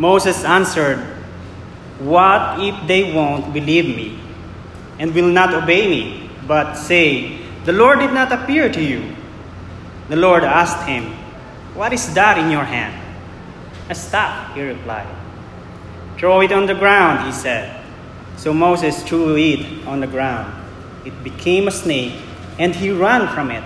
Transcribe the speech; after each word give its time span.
Moses 0.00 0.44
answered, 0.44 0.96
What 1.98 2.58
if 2.58 2.74
they 2.88 3.12
won't 3.12 3.52
believe 3.52 3.84
me 3.84 4.18
and 4.98 5.14
will 5.14 5.28
not 5.28 5.52
obey 5.52 5.88
me, 5.88 6.30
but 6.46 6.72
say, 6.74 7.36
The 7.66 7.74
Lord 7.74 7.98
did 7.98 8.14
not 8.14 8.32
appear 8.32 8.72
to 8.72 8.82
you? 8.82 9.14
The 10.08 10.16
Lord 10.16 10.42
asked 10.42 10.88
him, 10.88 11.04
What 11.74 11.92
is 11.92 12.14
that 12.14 12.38
in 12.38 12.50
your 12.50 12.64
hand? 12.64 12.96
A 13.90 13.94
staff, 13.94 14.54
he 14.54 14.62
replied. 14.62 15.06
Throw 16.16 16.40
it 16.40 16.50
on 16.50 16.64
the 16.64 16.74
ground, 16.74 17.26
he 17.26 17.32
said. 17.32 17.84
So 18.38 18.54
Moses 18.54 19.02
threw 19.02 19.36
it 19.36 19.86
on 19.86 20.00
the 20.00 20.06
ground. 20.06 20.48
It 21.04 21.22
became 21.22 21.68
a 21.68 21.70
snake, 21.70 22.14
and 22.58 22.74
he 22.74 22.90
ran 22.90 23.28
from 23.34 23.50
it. 23.50 23.64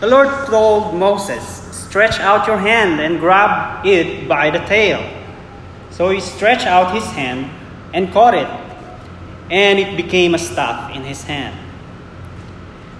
The 0.00 0.06
Lord 0.06 0.28
told 0.46 0.94
Moses, 0.94 1.62
Stretch 1.72 2.18
out 2.18 2.48
your 2.48 2.58
hand 2.58 3.00
and 3.00 3.20
grab 3.20 3.86
it 3.86 4.28
by 4.28 4.50
the 4.50 4.58
tail. 4.66 4.98
So 5.90 6.10
he 6.10 6.20
stretched 6.20 6.66
out 6.66 6.92
his 6.92 7.06
hand 7.06 7.48
and 7.94 8.12
caught 8.12 8.34
it, 8.34 8.48
and 9.48 9.78
it 9.78 9.96
became 9.96 10.34
a 10.34 10.38
staff 10.38 10.90
in 10.90 11.02
his 11.02 11.22
hand. 11.22 11.56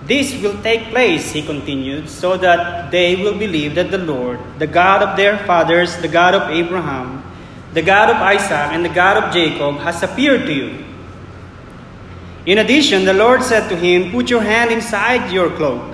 This 0.07 0.41
will 0.41 0.63
take 0.63 0.91
place, 0.91 1.33
he 1.33 1.43
continued, 1.43 2.09
so 2.09 2.37
that 2.37 2.93
they 2.93 3.17
will 3.17 3.37
believe 3.37 3.75
that 3.75 3.91
the 3.91 3.99
Lord, 3.99 4.39
the 4.59 4.67
God 4.67 5.03
of 5.03 5.17
their 5.17 5.39
fathers, 5.39 5.97
the 5.97 6.09
God 6.09 6.35
of 6.35 6.51
Abraham, 6.51 7.25
the 7.73 7.83
God 7.83 8.11
of 8.11 8.17
Isaac, 8.17 8.71
and 8.71 8.85
the 8.85 8.95
God 8.95 9.17
of 9.17 9.33
Jacob, 9.33 9.79
has 9.79 10.03
appeared 10.03 10.47
to 10.47 10.53
you. 10.53 10.85
In 12.47 12.59
addition, 12.59 13.07
the 13.07 13.15
Lord 13.15 13.43
said 13.43 13.69
to 13.71 13.77
him, 13.77 14.13
Put 14.13 14.29
your 14.29 14.43
hand 14.43 14.71
inside 14.71 15.33
your 15.33 15.51
cloak. 15.57 15.94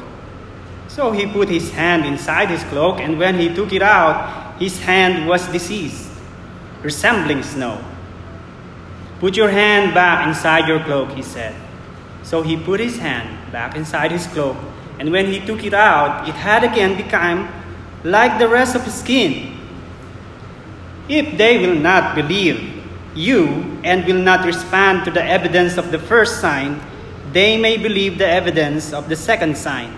So 0.90 1.12
he 1.12 1.24
put 1.24 1.48
his 1.48 1.70
hand 1.70 2.04
inside 2.04 2.50
his 2.50 2.64
cloak, 2.64 2.98
and 2.98 3.16
when 3.16 3.38
he 3.38 3.54
took 3.54 3.72
it 3.72 3.80
out, 3.80 4.58
his 4.58 4.80
hand 4.80 5.28
was 5.28 5.46
diseased, 5.46 6.10
resembling 6.82 7.44
snow. 7.44 7.78
Put 9.20 9.37
your 9.37 9.50
hand 9.50 9.95
back 9.95 10.26
inside 10.26 10.66
your 10.66 10.80
cloak, 10.80 11.12
he 11.12 11.23
said. 11.23 11.54
So 12.24 12.42
he 12.42 12.56
put 12.56 12.80
his 12.80 12.98
hand 12.98 13.52
back 13.52 13.76
inside 13.76 14.10
his 14.10 14.26
cloak, 14.26 14.56
and 14.98 15.12
when 15.12 15.26
he 15.26 15.38
took 15.38 15.62
it 15.62 15.74
out, 15.74 16.28
it 16.28 16.34
had 16.34 16.65
again 16.65 16.96
become 16.96 17.48
like 18.02 18.40
the 18.40 18.48
rest 18.48 18.74
of 18.74 18.82
his 18.82 18.95
skin. 18.95 19.56
If 21.09 21.38
they 21.38 21.65
will 21.65 21.78
not 21.78 22.16
believe 22.16 22.82
you 23.15 23.78
and 23.84 24.04
will 24.06 24.20
not 24.20 24.45
respond 24.45 25.04
to 25.04 25.12
the 25.12 25.22
evidence 25.22 25.78
of 25.78 25.93
the 25.93 26.00
first 26.00 26.40
sign, 26.40 26.80
they 27.32 27.56
may 27.56 27.76
believe 27.76 28.18
the 28.18 28.26
evidence 28.26 28.93
of 28.93 29.09
the 29.09 29.15
second 29.15 29.56
sign. 29.56 29.95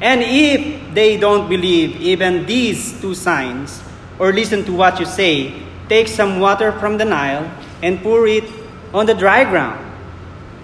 And 0.00 0.22
if 0.22 0.94
they 0.94 1.16
don't 1.16 1.48
believe 1.48 2.00
even 2.00 2.46
these 2.46 3.00
two 3.00 3.14
signs, 3.14 3.82
or 4.18 4.32
listen 4.32 4.64
to 4.64 4.72
what 4.72 4.98
you 5.00 5.06
say, 5.06 5.62
take 5.88 6.08
some 6.08 6.40
water 6.40 6.72
from 6.72 6.98
the 6.98 7.04
Nile 7.04 7.50
and 7.82 8.02
pour 8.02 8.26
it 8.26 8.44
on 8.92 9.06
the 9.06 9.14
dry 9.14 9.44
ground. 9.44 9.84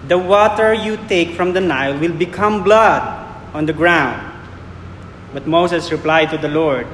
The 0.07 0.17
water 0.17 0.73
you 0.73 0.97
take 1.07 1.35
from 1.35 1.53
the 1.53 1.61
Nile 1.61 1.97
will 1.97 2.13
become 2.13 2.63
blood 2.63 3.01
on 3.53 3.65
the 3.65 3.73
ground. 3.73 4.21
But 5.33 5.47
Moses 5.47 5.91
replied 5.91 6.29
to 6.31 6.37
the 6.37 6.47
Lord, 6.47 6.87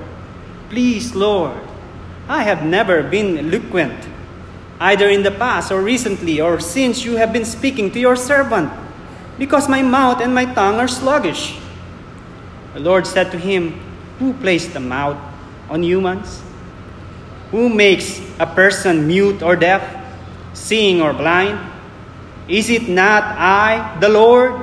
Please, 0.70 1.14
Lord, 1.14 1.60
I 2.28 2.44
have 2.44 2.64
never 2.64 3.04
been 3.04 3.38
eloquent, 3.38 4.08
either 4.80 5.10
in 5.10 5.22
the 5.22 5.32
past 5.32 5.72
or 5.72 5.82
recently, 5.82 6.40
or 6.40 6.60
since 6.60 7.04
you 7.04 7.18
have 7.18 7.34
been 7.34 7.46
speaking 7.46 7.92
to 7.92 8.00
your 8.00 8.16
servant, 8.16 8.72
because 9.38 9.68
my 9.68 9.82
mouth 9.82 10.22
and 10.22 10.34
my 10.34 10.46
tongue 10.46 10.80
are 10.80 10.88
sluggish. 10.88 11.61
The 12.74 12.80
Lord 12.80 13.06
said 13.06 13.32
to 13.32 13.38
him, 13.38 13.80
Who 14.20 14.34
placed 14.34 14.76
a 14.76 14.80
mouth 14.80 15.18
on 15.70 15.84
humans? 15.84 16.42
Who 17.52 17.68
makes 17.68 18.22
a 18.40 18.48
person 18.48 19.08
mute 19.08 19.44
or 19.44 19.56
deaf, 19.56 19.84
seeing 20.54 21.02
or 21.02 21.12
blind? 21.14 21.60
Is 22.48 22.70
it 22.70 22.88
not 22.88 23.24
I, 23.24 23.98
the 24.00 24.10
Lord? 24.10 24.54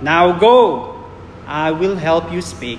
Now 0.00 0.38
go, 0.38 1.04
I 1.46 1.70
will 1.70 1.96
help 1.96 2.32
you 2.32 2.40
speak, 2.40 2.78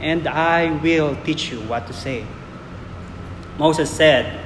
and 0.00 0.26
I 0.26 0.72
will 0.82 1.16
teach 1.24 1.52
you 1.52 1.60
what 1.60 1.86
to 1.86 1.92
say. 1.92 2.26
Moses 3.58 3.90
said, 3.90 4.40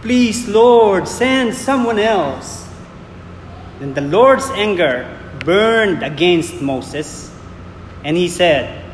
Please, 0.00 0.46
Lord, 0.48 1.08
send 1.08 1.54
someone 1.54 1.98
else. 1.98 2.68
Then 3.80 3.94
the 3.94 4.02
Lord's 4.02 4.48
anger 4.50 5.10
burned 5.44 6.02
against 6.02 6.60
Moses, 6.62 7.33
and 8.04 8.16
he 8.16 8.28
said, 8.28 8.84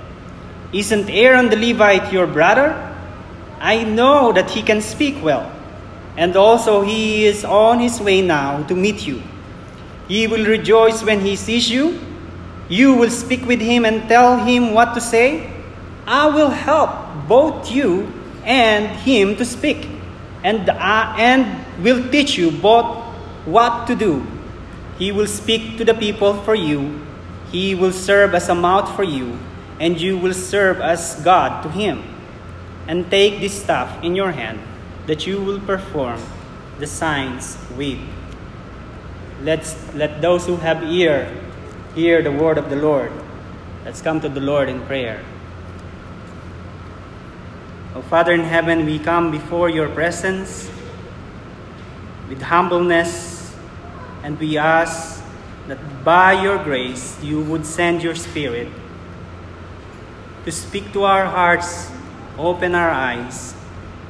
Isn't 0.73 1.11
Aaron 1.11 1.51
the 1.51 1.57
Levite 1.57 2.13
your 2.13 2.27
brother? 2.27 2.87
I 3.61 3.85
know 3.85 4.33
that 4.33 4.51
he 4.51 4.63
can 4.63 4.81
speak 4.81 5.23
well, 5.23 5.51
and 6.17 6.37
also 6.37 6.81
he 6.81 7.27
is 7.27 7.45
on 7.45 7.81
his 7.81 8.01
way 8.01 8.23
now 8.23 8.63
to 8.69 8.75
meet 8.75 9.07
you. 9.07 9.23
He 10.09 10.27
will 10.27 10.47
rejoice 10.47 11.03
when 11.03 11.21
he 11.21 11.37
sees 11.37 11.69
you. 11.69 12.01
You 12.69 12.95
will 12.95 13.11
speak 13.11 13.45
with 13.47 13.61
him 13.61 13.85
and 13.85 14.09
tell 14.09 14.39
him 14.39 14.73
what 14.73 14.95
to 14.95 15.01
say. 15.01 15.53
I 16.07 16.29
will 16.29 16.51
help 16.51 16.91
both 17.29 17.71
you 17.71 18.13
and 18.45 18.87
him 19.01 19.37
to 19.37 19.45
speak, 19.45 19.89
and, 20.43 20.71
uh, 20.71 21.15
and 21.19 21.45
will 21.83 22.11
teach 22.11 22.39
you 22.39 22.51
both 22.51 23.05
what 23.45 23.87
to 23.89 23.95
do. 23.95 24.27
He 24.99 25.13
will 25.13 25.27
speak 25.27 25.79
to 25.79 25.85
the 25.85 25.95
people 25.95 26.35
for 26.43 26.55
you, 26.55 27.01
he 27.51 27.75
will 27.75 27.93
serve 27.93 28.35
as 28.35 28.49
a 28.49 28.55
mouth 28.55 28.95
for 28.95 29.05
you, 29.05 29.39
and 29.79 30.01
you 30.01 30.17
will 30.17 30.35
serve 30.35 30.81
as 30.81 31.21
God 31.23 31.63
to 31.63 31.69
him. 31.69 32.03
And 32.87 33.11
take 33.11 33.41
this 33.41 33.63
staff 33.63 34.03
in 34.03 34.17
your 34.17 34.33
hand, 34.33 34.61
that 35.07 35.27
you 35.27 35.41
will 35.41 35.61
perform 35.61 36.21
the 36.79 36.87
signs 36.87 37.57
with. 37.77 37.99
Let's 39.43 39.77
let 39.95 40.21
those 40.21 40.47
who 40.47 40.57
have 40.57 40.83
ear 40.83 41.31
hear 41.95 42.23
the 42.23 42.33
word 42.33 42.59
of 42.59 42.69
the 42.71 42.77
Lord. 42.77 43.13
Let's 43.85 44.03
come 44.03 44.21
to 44.21 44.29
the 44.29 44.41
Lord 44.41 44.69
in 44.69 44.81
prayer. 44.83 45.25
Oh, 47.95 48.03
Father 48.03 48.33
in 48.33 48.45
heaven, 48.45 48.87
we 48.87 48.99
come 48.99 49.31
before 49.31 49.69
your 49.69 49.89
presence 49.89 50.71
with 52.29 52.41
humbleness, 52.43 53.55
and 54.23 54.39
we 54.39 54.59
ask 54.59 55.20
that 55.71 56.05
by 56.05 56.43
your 56.43 56.59
grace 56.59 57.17
you 57.23 57.41
would 57.43 57.65
send 57.65 58.03
your 58.03 58.17
Spirit 58.17 58.67
to 60.45 60.51
speak 60.51 60.93
to 60.93 61.05
our 61.05 61.27
hearts, 61.27 61.89
open 62.37 62.75
our 62.75 62.91
eyes, 62.91 63.55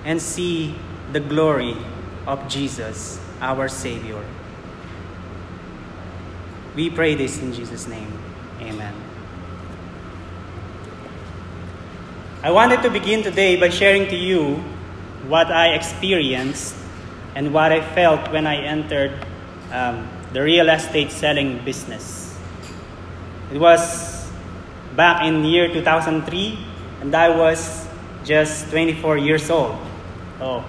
and 0.04 0.22
see 0.22 0.74
the 1.12 1.20
glory 1.20 1.76
of 2.26 2.48
Jesus, 2.48 3.20
our 3.42 3.68
Savior. 3.68 4.24
We 6.74 6.88
pray 6.88 7.14
this 7.14 7.42
in 7.42 7.52
Jesus' 7.52 7.86
name. 7.86 8.10
Amen. 8.60 8.94
I 12.42 12.50
wanted 12.52 12.80
to 12.82 12.90
begin 12.90 13.22
today 13.22 13.60
by 13.60 13.68
sharing 13.68 14.08
to 14.08 14.16
you 14.16 14.64
what 15.28 15.52
I 15.52 15.74
experienced 15.74 16.74
and 17.34 17.52
what 17.52 17.70
I 17.70 17.84
felt 17.94 18.32
when 18.32 18.46
I 18.46 18.64
entered 18.64 19.12
um, 19.72 20.08
the 20.32 20.42
real 20.42 20.68
estate 20.68 21.10
selling 21.10 21.64
business. 21.64 22.36
It 23.52 23.58
was 23.58 24.30
back 24.94 25.24
in 25.24 25.44
year 25.44 25.68
2003, 25.72 26.58
and 27.00 27.14
I 27.14 27.28
was 27.36 27.86
just 28.24 28.70
24 28.70 29.18
years 29.18 29.50
old. 29.50 29.76
Oh, 30.40 30.64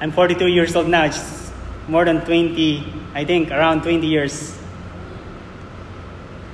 I'm 0.00 0.12
42 0.12 0.46
years 0.46 0.76
old 0.76 0.88
now. 0.88 1.04
It's 1.04 1.52
more 1.88 2.04
than 2.04 2.24
20, 2.24 2.92
I 3.14 3.24
think, 3.24 3.50
around 3.50 3.82
20 3.82 4.06
years 4.06 4.58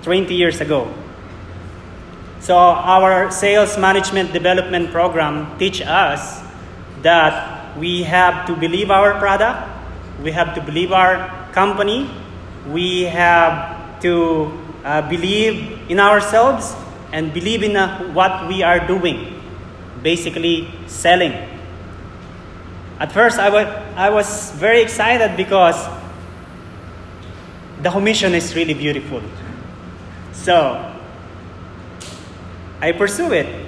20 0.02 0.34
years 0.34 0.60
ago. 0.60 0.92
So 2.40 2.56
our 2.56 3.30
sales 3.30 3.76
management 3.76 4.32
development 4.32 4.90
program 4.90 5.58
teach 5.58 5.82
us 5.82 6.40
that 7.02 7.76
we 7.76 8.02
have 8.04 8.46
to 8.46 8.56
believe 8.56 8.90
our 8.90 9.18
product, 9.18 9.68
we 10.22 10.32
have 10.32 10.54
to 10.54 10.62
believe 10.62 10.92
our 10.92 11.28
company, 11.52 12.08
we 12.68 13.04
have 13.04 14.00
to 14.00 14.52
uh, 14.84 15.08
believe 15.08 15.90
in 15.90 16.00
ourselves 16.00 16.74
and 17.12 17.32
believe 17.32 17.62
in 17.62 17.76
uh, 17.76 18.12
what 18.12 18.48
we 18.48 18.62
are 18.62 18.86
doing, 18.86 19.40
basically 20.02 20.68
selling. 20.86 21.32
At 22.98 23.12
first, 23.12 23.38
I 23.38 23.48
was, 23.48 23.66
I 23.96 24.10
was 24.10 24.52
very 24.52 24.82
excited 24.82 25.36
because 25.36 25.76
the 27.82 27.90
commission 27.90 28.34
is 28.34 28.54
really 28.54 28.74
beautiful. 28.74 29.22
So, 30.32 30.94
I 32.80 32.92
pursue 32.92 33.32
it. 33.32 33.66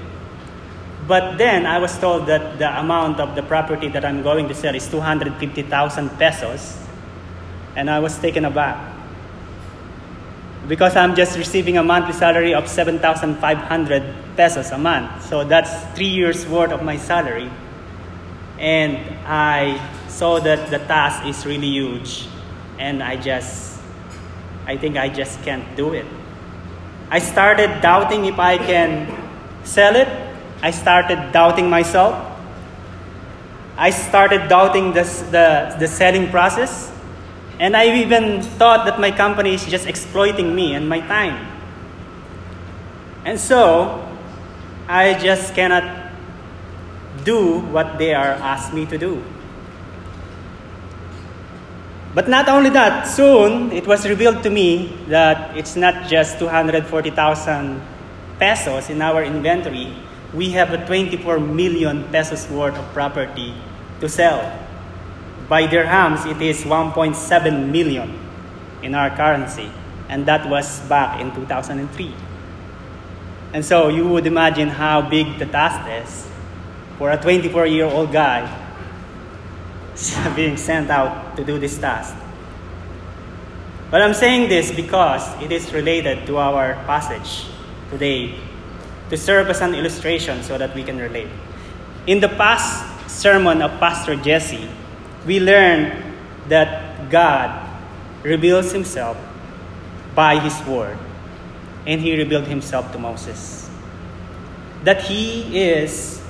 But 1.09 1.37
then 1.37 1.67
I 1.67 1.79
was 1.79 1.99
told 1.99 2.27
that 2.27 2.59
the 2.59 2.79
amount 2.79 3.21
of 3.21 3.35
the 3.35 3.43
property 3.43 3.89
that 3.89 4.05
I'm 4.05 4.23
going 4.23 4.49
to 4.49 4.55
sell 4.55 4.75
is 4.75 4.87
250,000 4.89 6.11
pesos. 6.19 6.82
And 7.77 7.91
I 7.91 7.99
was 7.99 8.19
taken 8.19 8.45
aback. 8.45 8.77
Because 10.69 10.95
I'm 10.97 11.15
just 11.15 11.37
receiving 11.37 11.77
a 11.79 11.83
monthly 11.83 12.13
salary 12.13 12.55
of 12.55 12.69
7,500 12.69 14.15
pesos 14.37 14.71
a 14.71 14.79
month. 14.79 15.27
So 15.27 15.45
that's 15.45 15.85
three 15.97 16.07
years 16.09 16.47
worth 16.47 16.71
of 16.73 16.83
my 16.83 16.97
salary. 16.97 17.51
and 18.63 18.97
I 19.27 19.83
saw 20.07 20.39
that 20.39 20.71
the 20.71 20.79
task 20.79 21.27
is 21.27 21.45
really 21.45 21.67
huge, 21.67 22.29
and 22.79 23.03
I 23.03 23.17
just, 23.17 23.81
I 24.67 24.77
think 24.77 24.97
I 24.97 25.09
just 25.09 25.43
can't 25.43 25.67
do 25.77 25.93
it. 25.95 26.07
I 27.11 27.19
started 27.19 27.83
doubting 27.83 28.25
if 28.27 28.39
I 28.39 28.57
can 28.57 29.11
sell 29.65 29.97
it. 29.97 30.09
I 30.63 30.71
started 30.71 31.33
doubting 31.33 31.69
myself. 31.69 32.15
I 33.77 33.91
started 33.91 34.49
doubting 34.49 34.93
this, 34.93 35.23
the, 35.35 35.75
the 35.81 35.89
selling 35.89 36.31
process. 36.31 36.92
And 37.63 37.77
I 37.77 38.03
even 38.03 38.43
thought 38.43 38.85
that 38.87 38.99
my 38.99 39.13
company 39.15 39.55
is 39.55 39.65
just 39.65 39.87
exploiting 39.87 40.53
me 40.53 40.75
and 40.75 40.89
my 40.89 40.99
time. 40.99 41.47
And 43.25 43.39
so, 43.39 44.03
I 44.89 45.15
just 45.15 45.55
cannot 45.55 46.11
do 47.23 47.61
what 47.71 47.99
they 47.99 48.15
are 48.15 48.35
asked 48.43 48.75
me 48.75 48.85
to 48.87 48.99
do. 48.99 49.23
But 52.17 52.29
not 52.29 52.49
only 52.49 52.71
that, 52.71 53.07
soon 53.07 53.71
it 53.71 53.87
was 53.87 54.09
revealed 54.09 54.43
to 54.43 54.51
me 54.51 54.99
that 55.07 55.57
it's 55.57 55.77
not 55.77 56.11
just 56.11 56.41
240,000 56.41 57.81
pesos 58.41 58.91
in 58.91 59.01
our 59.01 59.23
inventory. 59.23 59.95
We 60.35 60.51
have 60.51 60.73
a 60.73 60.85
24 60.85 61.39
million 61.39 62.11
pesos 62.11 62.51
worth 62.51 62.75
of 62.75 62.85
property 62.93 63.55
to 64.01 64.09
sell. 64.09 64.43
By 65.53 65.69
dirhams, 65.69 66.25
it 66.25 66.41
is 66.41 66.65
1.7 66.65 67.13
million 67.69 68.09
in 68.81 68.95
our 68.95 69.15
currency, 69.15 69.69
and 70.09 70.25
that 70.25 70.49
was 70.49 70.81
back 70.89 71.21
in 71.21 71.31
2003. 71.35 72.15
And 73.53 73.63
so 73.63 73.89
you 73.89 74.09
would 74.09 74.27
imagine 74.27 74.69
how 74.69 75.03
big 75.03 75.39
the 75.39 75.45
task 75.45 75.85
is 76.09 76.27
for 76.97 77.11
a 77.11 77.21
24 77.21 77.67
year 77.67 77.85
old 77.85 78.13
guy 78.13 78.49
being 80.35 80.57
sent 80.57 80.89
out 80.89 81.37
to 81.37 81.45
do 81.45 81.59
this 81.59 81.77
task. 81.77 82.17
But 83.91 84.01
I'm 84.01 84.15
saying 84.15 84.49
this 84.49 84.73
because 84.73 85.21
it 85.43 85.53
is 85.53 85.71
related 85.75 86.25
to 86.29 86.39
our 86.39 86.81
passage 86.89 87.45
today 87.91 88.41
to 89.11 89.19
serve 89.19 89.51
as 89.51 89.61
an 89.61 89.75
illustration 89.75 90.43
so 90.45 90.57
that 90.57 90.75
we 90.75 90.83
can 90.83 90.97
relate. 90.97 91.29
In 92.07 92.21
the 92.21 92.31
past 92.41 92.89
sermon 93.11 93.61
of 93.61 93.71
Pastor 93.79 94.17
Jesse, 94.17 94.67
we 95.27 95.41
learn 95.41 96.15
that 96.49 97.11
God 97.11 97.69
reveals 98.23 98.73
himself 98.73 99.17
by 100.15 100.39
his 100.39 100.55
word, 100.67 100.99
and 101.87 102.01
he 102.01 102.17
revealed 102.17 102.47
himself 102.47 102.93
to 102.93 102.99
Moses. 102.99 103.71
That 104.85 105.03
he 105.03 105.59
is 105.59 106.21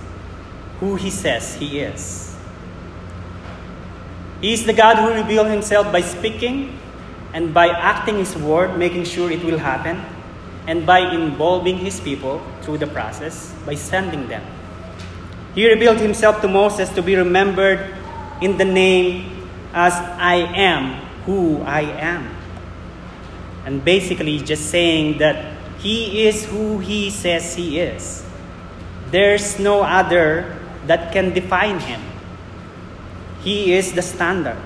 who 0.80 0.96
he 0.96 1.10
says 1.10 1.54
he 1.56 1.80
is. 1.80 2.36
He 4.40 4.52
is 4.52 4.66
the 4.66 4.72
God 4.72 4.96
who 4.98 5.14
revealed 5.14 5.48
himself 5.48 5.92
by 5.92 6.00
speaking 6.00 6.78
and 7.32 7.54
by 7.54 7.68
acting 7.68 8.18
his 8.18 8.36
word, 8.36 8.76
making 8.76 9.04
sure 9.04 9.30
it 9.30 9.42
will 9.44 9.58
happen, 9.58 10.02
and 10.66 10.84
by 10.84 10.98
involving 11.14 11.78
his 11.78 12.00
people 12.00 12.42
through 12.62 12.78
the 12.78 12.86
process 12.86 13.54
by 13.64 13.74
sending 13.74 14.28
them. 14.28 14.42
He 15.54 15.68
revealed 15.68 15.98
himself 15.98 16.40
to 16.42 16.48
Moses 16.48 16.88
to 16.90 17.02
be 17.02 17.16
remembered 17.16 17.94
in 18.42 18.58
the 18.58 18.66
name 18.66 19.46
as 19.72 19.94
I 19.94 20.34
am 20.58 20.98
who 21.24 21.62
I 21.62 21.82
am. 21.82 22.28
And 23.64 23.84
basically, 23.84 24.40
just 24.40 24.68
saying 24.70 25.18
that 25.18 25.54
he 25.78 26.26
is 26.26 26.44
who 26.44 26.78
he 26.78 27.10
says 27.10 27.54
he 27.54 27.78
is. 27.78 28.26
There's 29.10 29.58
no 29.58 29.82
other 29.82 30.58
that 30.86 31.12
can 31.12 31.32
define 31.32 31.78
him. 31.78 32.02
He 33.42 33.72
is 33.74 33.92
the 33.92 34.02
standard 34.02 34.58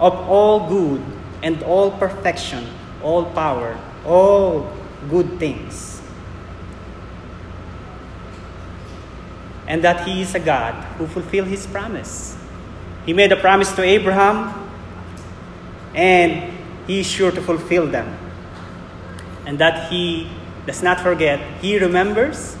of 0.00 0.12
all 0.28 0.68
good 0.68 1.00
and 1.42 1.62
all 1.62 1.90
perfection, 1.92 2.68
all 3.02 3.24
power, 3.32 3.78
all 4.04 4.68
good 5.08 5.38
things. 5.38 6.02
And 9.66 9.82
that 9.82 10.06
he 10.06 10.22
is 10.22 10.34
a 10.34 10.40
God 10.40 10.74
who 10.96 11.06
fulfilled 11.06 11.48
his 11.48 11.66
promise. 11.66 12.36
He 13.06 13.12
made 13.12 13.30
a 13.30 13.36
promise 13.36 13.72
to 13.76 13.82
Abraham, 13.82 14.52
and 15.94 16.52
he 16.88 17.00
is 17.00 17.06
sure 17.06 17.30
to 17.30 17.40
fulfill 17.40 17.86
them. 17.86 18.18
And 19.46 19.60
that 19.60 19.90
he 19.90 20.28
does 20.66 20.82
not 20.82 20.98
forget, 20.98 21.38
he 21.62 21.78
remembers, 21.78 22.56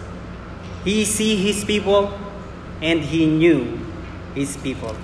he 0.84 1.04
sees 1.04 1.42
his 1.42 1.64
people, 1.64 2.16
and 2.80 3.00
he 3.00 3.26
knew 3.26 3.76
his 4.36 4.56
people. 4.56 4.94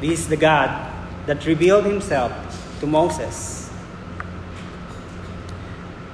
This 0.00 0.20
is 0.20 0.28
the 0.28 0.36
God 0.36 0.92
that 1.26 1.46
revealed 1.46 1.84
himself 1.84 2.32
to 2.80 2.86
Moses. 2.86 3.70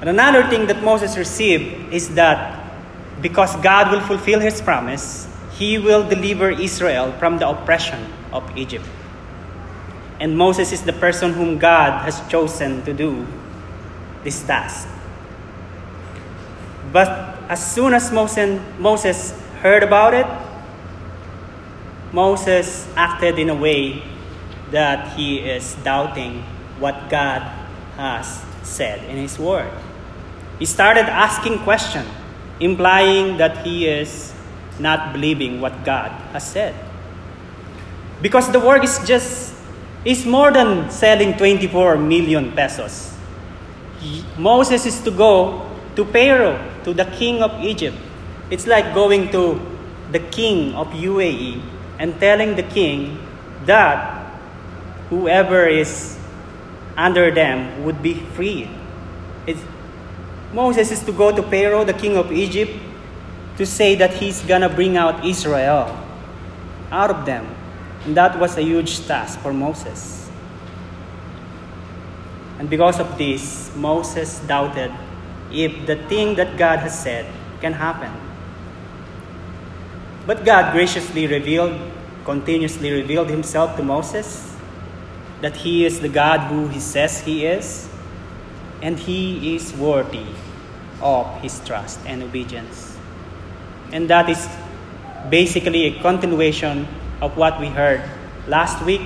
And 0.00 0.10
another 0.10 0.46
thing 0.50 0.66
that 0.66 0.82
Moses 0.82 1.16
received 1.16 1.94
is 1.94 2.14
that 2.14 2.60
because 3.22 3.56
God 3.56 3.90
will 3.90 4.00
fulfill 4.00 4.40
his 4.40 4.60
promise, 4.60 5.26
he 5.52 5.78
will 5.78 6.06
deliver 6.06 6.50
Israel 6.50 7.12
from 7.12 7.38
the 7.38 7.48
oppression 7.48 8.12
of 8.34 8.44
Egypt. 8.58 8.84
And 10.20 10.36
Moses 10.36 10.72
is 10.72 10.82
the 10.82 10.92
person 10.92 11.32
whom 11.32 11.58
God 11.58 12.02
has 12.02 12.20
chosen 12.28 12.84
to 12.84 12.92
do 12.92 13.26
this 14.22 14.42
task. 14.42 14.88
But 16.92 17.08
as 17.48 17.64
soon 17.64 17.94
as 17.94 18.12
Moses 18.12 19.32
heard 19.62 19.82
about 19.82 20.14
it, 20.14 20.26
Moses 22.12 22.86
acted 22.94 23.38
in 23.38 23.50
a 23.50 23.54
way 23.54 24.02
that 24.70 25.16
he 25.16 25.38
is 25.38 25.74
doubting 25.82 26.42
what 26.78 27.08
God 27.10 27.42
has 27.96 28.42
said 28.62 29.02
in 29.10 29.16
his 29.16 29.38
word. 29.38 29.70
He 30.58 30.64
started 30.64 31.06
asking 31.10 31.58
questions, 31.60 32.06
implying 32.60 33.38
that 33.38 33.66
he 33.66 33.86
is 33.86 34.32
not 34.78 35.12
believing 35.12 35.60
what 35.60 35.84
God 35.84 36.10
has 36.32 36.46
said. 36.46 36.74
Because 38.24 38.48
the 38.48 38.56
work 38.58 38.80
is 38.80 38.96
just 39.04 39.52
is 40.00 40.24
more 40.24 40.48
than 40.48 40.88
selling 40.88 41.36
24 41.36 42.00
million 42.00 42.52
pesos. 42.56 43.12
Moses 44.40 44.86
is 44.86 45.04
to 45.04 45.10
go 45.10 45.60
to 45.94 46.08
Pharaoh, 46.08 46.56
to 46.84 46.94
the 46.96 47.04
king 47.04 47.42
of 47.44 47.52
Egypt. 47.60 47.96
It's 48.48 48.66
like 48.66 48.94
going 48.94 49.28
to 49.32 49.60
the 50.10 50.20
king 50.32 50.72
of 50.72 50.88
UAE 50.96 51.60
and 51.98 52.18
telling 52.18 52.56
the 52.56 52.64
king 52.64 53.20
that 53.68 54.24
whoever 55.10 55.68
is 55.68 56.16
under 56.96 57.28
them 57.28 57.84
would 57.84 58.00
be 58.00 58.14
free. 58.32 58.70
It's, 59.46 59.60
Moses 60.54 60.90
is 60.90 61.04
to 61.04 61.12
go 61.12 61.28
to 61.28 61.42
Pharaoh, 61.42 61.84
the 61.84 61.92
king 61.92 62.16
of 62.16 62.32
Egypt, 62.32 62.72
to 63.58 63.66
say 63.66 63.94
that 63.96 64.14
he's 64.14 64.40
gonna 64.40 64.70
bring 64.70 64.96
out 64.96 65.26
Israel 65.26 65.92
out 66.90 67.10
of 67.10 67.26
them. 67.26 67.53
And 68.04 68.16
that 68.16 68.38
was 68.38 68.56
a 68.56 68.62
huge 68.62 69.06
task 69.06 69.38
for 69.40 69.52
Moses. 69.52 70.30
And 72.58 72.68
because 72.68 73.00
of 73.00 73.16
this, 73.18 73.74
Moses 73.76 74.40
doubted 74.40 74.92
if 75.50 75.86
the 75.86 75.96
thing 76.08 76.34
that 76.36 76.56
God 76.56 76.80
has 76.80 76.98
said 76.98 77.26
can 77.60 77.72
happen. 77.72 78.12
But 80.26 80.44
God 80.44 80.72
graciously 80.72 81.26
revealed, 81.26 81.78
continuously 82.24 82.92
revealed 82.92 83.28
himself 83.28 83.76
to 83.76 83.82
Moses 83.82 84.54
that 85.40 85.56
he 85.56 85.84
is 85.84 86.00
the 86.00 86.08
God 86.08 86.40
who 86.48 86.68
he 86.68 86.80
says 86.80 87.20
he 87.20 87.44
is, 87.44 87.88
and 88.80 88.98
he 88.98 89.54
is 89.54 89.72
worthy 89.74 90.26
of 91.02 91.26
his 91.42 91.60
trust 91.60 92.00
and 92.06 92.22
obedience. 92.22 92.96
And 93.92 94.08
that 94.08 94.28
is 94.28 94.48
basically 95.28 95.84
a 95.84 96.00
continuation 96.00 96.88
of 97.20 97.36
what 97.36 97.60
we 97.60 97.68
heard 97.68 98.02
last 98.46 98.84
week, 98.84 99.02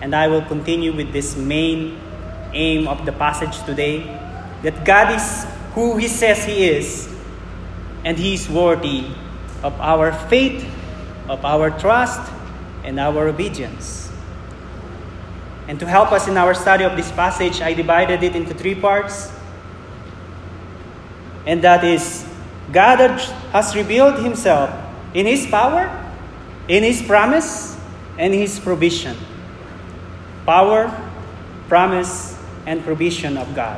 and 0.00 0.14
I 0.14 0.28
will 0.28 0.42
continue 0.42 0.94
with 0.94 1.12
this 1.12 1.36
main 1.36 1.98
aim 2.52 2.88
of 2.88 3.06
the 3.06 3.12
passage 3.12 3.62
today 3.64 4.02
that 4.62 4.84
God 4.84 5.14
is 5.14 5.46
who 5.74 5.96
he 5.96 6.08
says 6.08 6.44
he 6.44 6.68
is, 6.68 7.08
and 8.04 8.18
he 8.18 8.34
is 8.34 8.48
worthy 8.48 9.06
of 9.62 9.78
our 9.80 10.12
faith, 10.28 10.66
of 11.28 11.44
our 11.44 11.70
trust, 11.70 12.20
and 12.84 12.98
our 12.98 13.28
obedience. 13.28 14.10
And 15.68 15.78
to 15.80 15.86
help 15.86 16.12
us 16.12 16.28
in 16.28 16.36
our 16.36 16.54
study 16.54 16.84
of 16.84 16.96
this 16.96 17.10
passage, 17.12 17.60
I 17.60 17.72
divided 17.72 18.22
it 18.22 18.34
into 18.34 18.54
three 18.54 18.74
parts. 18.74 19.32
And 21.46 21.62
that 21.62 21.84
is, 21.84 22.26
God 22.72 22.98
has 23.52 23.74
revealed 23.74 24.22
Himself 24.22 24.70
in 25.14 25.26
His 25.26 25.46
power, 25.46 26.01
in 26.72 26.82
His 26.82 27.02
promise, 27.02 27.76
and 28.16 28.32
His 28.32 28.58
provision. 28.58 29.14
Power, 30.46 30.88
promise, 31.68 32.32
and 32.64 32.82
provision 32.82 33.36
of 33.36 33.54
God. 33.54 33.76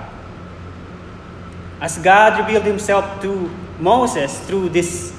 As 1.81 1.99
God 1.99 2.39
revealed 2.39 2.63
Himself 2.63 3.21
to 3.23 3.51
Moses 3.81 4.39
through 4.47 4.69
these 4.69 5.13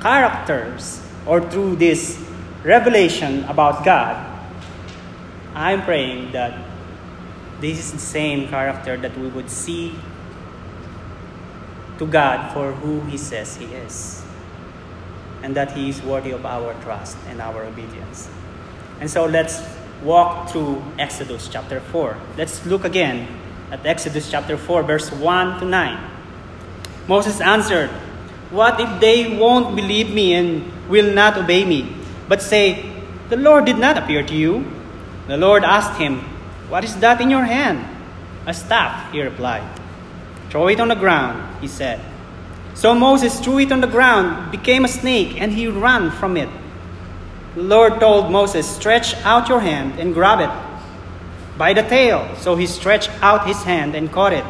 characters 0.00 1.00
or 1.24 1.40
through 1.40 1.76
this 1.76 2.20
revelation 2.64 3.44
about 3.44 3.82
God, 3.82 4.20
I'm 5.54 5.82
praying 5.88 6.32
that 6.32 6.52
this 7.60 7.78
is 7.78 7.92
the 7.92 7.98
same 7.98 8.48
character 8.48 8.98
that 8.98 9.16
we 9.16 9.28
would 9.28 9.48
see 9.48 9.96
to 11.96 12.06
God 12.06 12.52
for 12.52 12.72
who 12.72 13.00
He 13.08 13.16
says 13.16 13.56
He 13.56 13.72
is, 13.72 14.21
and 15.42 15.54
that 15.54 15.72
He 15.72 15.88
is 15.88 16.02
worthy 16.02 16.30
of 16.30 16.46
our 16.46 16.74
trust 16.82 17.16
and 17.28 17.40
our 17.40 17.64
obedience. 17.64 18.28
And 19.00 19.10
so 19.10 19.26
let's 19.26 19.62
walk 20.02 20.50
through 20.50 20.82
Exodus 20.98 21.48
chapter 21.48 21.80
4. 21.80 22.16
Let's 22.36 22.64
look 22.66 22.84
again 22.84 23.28
at 23.70 23.84
Exodus 23.86 24.30
chapter 24.30 24.56
4, 24.56 24.82
verse 24.82 25.10
1 25.10 25.60
to 25.60 25.64
9. 25.64 26.10
Moses 27.08 27.40
answered, 27.40 27.90
What 28.50 28.80
if 28.80 29.00
they 29.00 29.36
won't 29.36 29.74
believe 29.74 30.12
me 30.12 30.34
and 30.34 30.70
will 30.88 31.12
not 31.12 31.36
obey 31.36 31.64
me, 31.64 31.94
but 32.28 32.42
say, 32.42 32.90
The 33.28 33.36
Lord 33.36 33.64
did 33.64 33.78
not 33.78 33.96
appear 33.96 34.22
to 34.22 34.34
you? 34.34 34.66
The 35.26 35.36
Lord 35.36 35.64
asked 35.64 35.98
him, 35.98 36.20
What 36.68 36.84
is 36.84 36.96
that 36.98 37.20
in 37.20 37.30
your 37.30 37.44
hand? 37.44 37.84
A 38.46 38.54
staff, 38.54 39.12
he 39.12 39.22
replied. 39.22 39.66
Throw 40.50 40.68
it 40.68 40.80
on 40.80 40.88
the 40.88 40.96
ground, 40.96 41.60
he 41.60 41.68
said. 41.68 42.00
So 42.74 42.94
Moses 42.94 43.38
threw 43.40 43.58
it 43.60 43.72
on 43.72 43.80
the 43.80 43.86
ground, 43.86 44.50
became 44.50 44.84
a 44.84 44.88
snake, 44.88 45.40
and 45.40 45.52
he 45.52 45.68
ran 45.68 46.10
from 46.10 46.36
it. 46.36 46.48
The 47.54 47.62
Lord 47.62 48.00
told 48.00 48.32
Moses, 48.32 48.66
Stretch 48.66 49.14
out 49.24 49.48
your 49.48 49.60
hand 49.60 50.00
and 50.00 50.14
grab 50.14 50.40
it 50.40 51.58
by 51.58 51.74
the 51.74 51.82
tail. 51.82 52.34
So 52.36 52.56
he 52.56 52.66
stretched 52.66 53.10
out 53.20 53.46
his 53.46 53.62
hand 53.62 53.94
and 53.94 54.10
caught 54.10 54.32
it, 54.32 54.44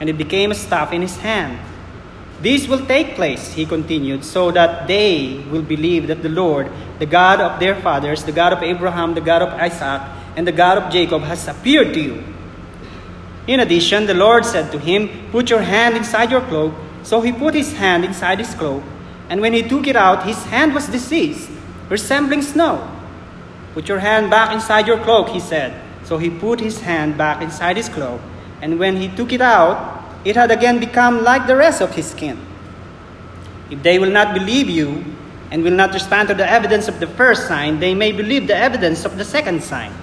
and 0.00 0.08
it 0.08 0.16
became 0.16 0.50
a 0.50 0.54
staff 0.54 0.92
in 0.92 1.02
his 1.02 1.16
hand. 1.18 1.58
This 2.40 2.68
will 2.68 2.86
take 2.86 3.16
place, 3.16 3.52
he 3.52 3.66
continued, 3.66 4.24
so 4.24 4.50
that 4.52 4.86
they 4.86 5.44
will 5.50 5.62
believe 5.62 6.06
that 6.06 6.22
the 6.22 6.28
Lord, 6.28 6.70
the 7.00 7.06
God 7.06 7.40
of 7.40 7.58
their 7.58 7.74
fathers, 7.74 8.24
the 8.24 8.32
God 8.32 8.52
of 8.52 8.62
Abraham, 8.62 9.14
the 9.14 9.20
God 9.20 9.42
of 9.42 9.48
Isaac, 9.50 10.02
and 10.36 10.46
the 10.46 10.52
God 10.52 10.78
of 10.78 10.92
Jacob, 10.92 11.22
has 11.22 11.48
appeared 11.48 11.92
to 11.94 12.00
you. 12.00 12.22
In 13.48 13.60
addition, 13.60 14.06
the 14.06 14.14
Lord 14.14 14.44
said 14.44 14.70
to 14.72 14.78
him, 14.78 15.08
Put 15.32 15.50
your 15.50 15.62
hand 15.62 15.96
inside 15.96 16.30
your 16.30 16.42
cloak. 16.42 16.74
So 17.08 17.22
he 17.22 17.32
put 17.32 17.54
his 17.54 17.72
hand 17.72 18.04
inside 18.04 18.38
his 18.38 18.52
cloak, 18.52 18.82
and 19.30 19.40
when 19.40 19.54
he 19.54 19.62
took 19.62 19.86
it 19.86 19.96
out, 19.96 20.26
his 20.26 20.36
hand 20.44 20.74
was 20.74 20.88
diseased, 20.88 21.48
resembling 21.88 22.42
snow. 22.42 22.84
Put 23.72 23.88
your 23.88 23.98
hand 23.98 24.28
back 24.28 24.52
inside 24.52 24.86
your 24.86 24.98
cloak, 24.98 25.30
he 25.30 25.40
said. 25.40 25.72
So 26.04 26.18
he 26.18 26.28
put 26.28 26.60
his 26.60 26.80
hand 26.80 27.16
back 27.16 27.40
inside 27.40 27.78
his 27.78 27.88
cloak, 27.88 28.20
and 28.60 28.78
when 28.78 28.96
he 28.96 29.08
took 29.08 29.32
it 29.32 29.40
out, 29.40 30.04
it 30.26 30.36
had 30.36 30.50
again 30.50 30.80
become 30.80 31.24
like 31.24 31.46
the 31.46 31.56
rest 31.56 31.80
of 31.80 31.94
his 31.94 32.10
skin. 32.10 32.36
If 33.70 33.82
they 33.82 33.98
will 33.98 34.12
not 34.12 34.34
believe 34.34 34.68
you 34.68 35.02
and 35.50 35.64
will 35.64 35.72
not 35.72 35.94
respond 35.94 36.28
to 36.28 36.34
the 36.34 36.46
evidence 36.46 36.88
of 36.88 37.00
the 37.00 37.06
first 37.06 37.48
sign, 37.48 37.80
they 37.80 37.94
may 37.94 38.12
believe 38.12 38.48
the 38.48 38.56
evidence 38.56 39.06
of 39.06 39.16
the 39.16 39.24
second 39.24 39.64
sign. 39.64 39.94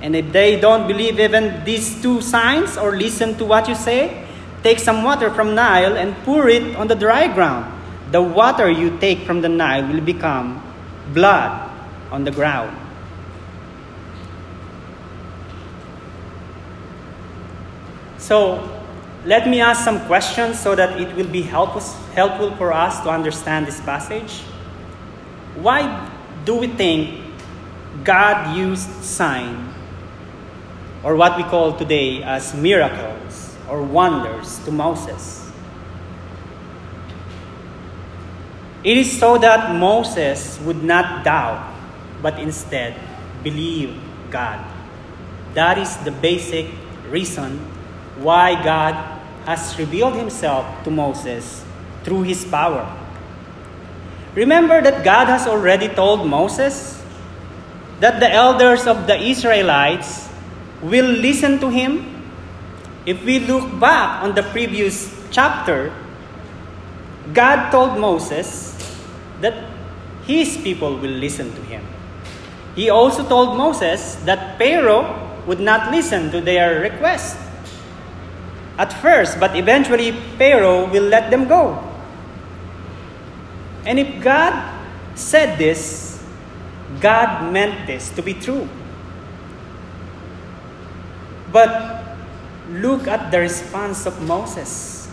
And 0.00 0.16
if 0.16 0.32
they 0.32 0.58
don't 0.58 0.88
believe 0.88 1.20
even 1.20 1.64
these 1.66 2.00
two 2.00 2.22
signs 2.22 2.78
or 2.78 2.96
listen 2.96 3.36
to 3.36 3.44
what 3.44 3.68
you 3.68 3.74
say, 3.74 4.26
take 4.62 4.78
some 4.78 5.02
water 5.02 5.30
from 5.30 5.54
Nile 5.54 5.96
and 5.96 6.14
pour 6.24 6.48
it 6.48 6.76
on 6.76 6.88
the 6.88 6.94
dry 6.94 7.32
ground. 7.32 7.70
The 8.12 8.22
water 8.22 8.70
you 8.70 8.98
take 8.98 9.20
from 9.20 9.40
the 9.40 9.48
Nile 9.48 9.86
will 9.86 10.00
become 10.00 10.62
blood 11.14 11.70
on 12.10 12.24
the 12.24 12.30
ground. 12.30 12.76
So, 18.18 18.66
let 19.24 19.48
me 19.48 19.60
ask 19.60 19.84
some 19.84 20.04
questions 20.06 20.58
so 20.58 20.74
that 20.74 21.00
it 21.00 21.14
will 21.16 21.28
be 21.28 21.42
helpful, 21.42 21.80
helpful 22.14 22.54
for 22.56 22.72
us 22.72 23.00
to 23.02 23.10
understand 23.10 23.66
this 23.66 23.80
passage. 23.80 24.40
Why 25.56 26.10
do 26.44 26.56
we 26.56 26.68
think 26.68 27.20
God 28.04 28.56
used 28.56 28.88
sign, 29.04 29.74
or 31.02 31.16
what 31.16 31.36
we 31.36 31.42
call 31.44 31.76
today 31.76 32.22
as 32.22 32.54
miracles 32.54 33.19
or 33.70 33.82
wonders, 33.82 34.58
to 34.66 34.70
Moses? 34.70 35.48
It 38.82 38.96
is 38.96 39.18
so 39.18 39.38
that 39.38 39.76
Moses 39.76 40.58
would 40.66 40.82
not 40.82 41.22
doubt, 41.24 41.72
but 42.20 42.40
instead 42.40 42.96
believe 43.44 43.94
God. 44.30 44.58
That 45.54 45.78
is 45.78 45.96
the 45.98 46.10
basic 46.10 46.66
reason 47.08 47.58
why 48.18 48.62
God 48.62 48.94
has 49.46 49.78
revealed 49.78 50.14
himself 50.14 50.66
to 50.84 50.90
Moses 50.90 51.64
through 52.04 52.22
his 52.22 52.44
power. 52.44 52.88
Remember 54.34 54.80
that 54.80 55.04
God 55.04 55.26
has 55.26 55.46
already 55.46 55.88
told 55.88 56.26
Moses 56.26 57.02
that 57.98 58.20
the 58.20 58.30
elders 58.32 58.86
of 58.86 59.06
the 59.06 59.18
Israelites 59.18 60.28
will 60.80 61.08
listen 61.08 61.58
to 61.60 61.68
him. 61.68 62.09
If 63.06 63.24
we 63.24 63.40
look 63.40 63.80
back 63.80 64.22
on 64.22 64.34
the 64.34 64.42
previous 64.42 65.08
chapter, 65.30 65.92
God 67.32 67.70
told 67.70 67.98
Moses 67.98 68.76
that 69.40 69.54
his 70.26 70.56
people 70.58 70.96
will 70.98 71.16
listen 71.16 71.54
to 71.54 71.62
him. 71.62 71.84
He 72.76 72.90
also 72.90 73.26
told 73.26 73.56
Moses 73.56 74.16
that 74.26 74.58
Pharaoh 74.58 75.16
would 75.46 75.60
not 75.60 75.90
listen 75.90 76.30
to 76.30 76.40
their 76.40 76.80
request 76.80 77.38
at 78.78 78.92
first, 78.92 79.40
but 79.40 79.56
eventually 79.56 80.12
Pharaoh 80.36 80.88
will 80.90 81.04
let 81.04 81.30
them 81.30 81.48
go. 81.48 81.76
And 83.84 83.98
if 83.98 84.22
God 84.22 84.52
said 85.14 85.58
this, 85.58 86.22
God 87.00 87.52
meant 87.52 87.86
this 87.86 88.10
to 88.10 88.22
be 88.22 88.34
true. 88.34 88.68
But 91.52 91.99
look 92.70 93.08
at 93.08 93.30
the 93.30 93.40
response 93.40 94.06
of 94.06 94.22
Moses. 94.22 95.06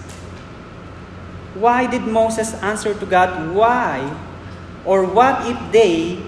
Why 1.57 1.89
did 1.89 2.05
Moses 2.05 2.53
answer 2.61 2.93
to 2.93 3.05
God, 3.05 3.55
Why? 3.55 4.05
Or 4.85 5.03
what 5.03 5.45
if 5.49 5.57
they 5.73 6.21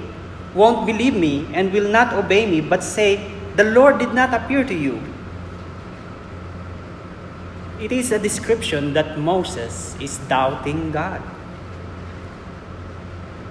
won't 0.53 0.85
believe 0.85 1.13
me 1.13 1.47
and 1.53 1.71
will 1.71 1.87
not 1.87 2.13
obey 2.13 2.49
me, 2.49 2.61
but 2.61 2.83
say, 2.83 3.31
The 3.55 3.63
Lord 3.63 3.99
did 3.99 4.13
not 4.13 4.33
appear 4.33 4.65
to 4.65 4.73
you? 4.73 4.99
It 7.79 7.93
is 7.93 8.11
a 8.11 8.19
description 8.19 8.93
that 8.93 9.17
Moses 9.17 9.95
is 10.01 10.17
doubting 10.27 10.91
God. 10.91 11.21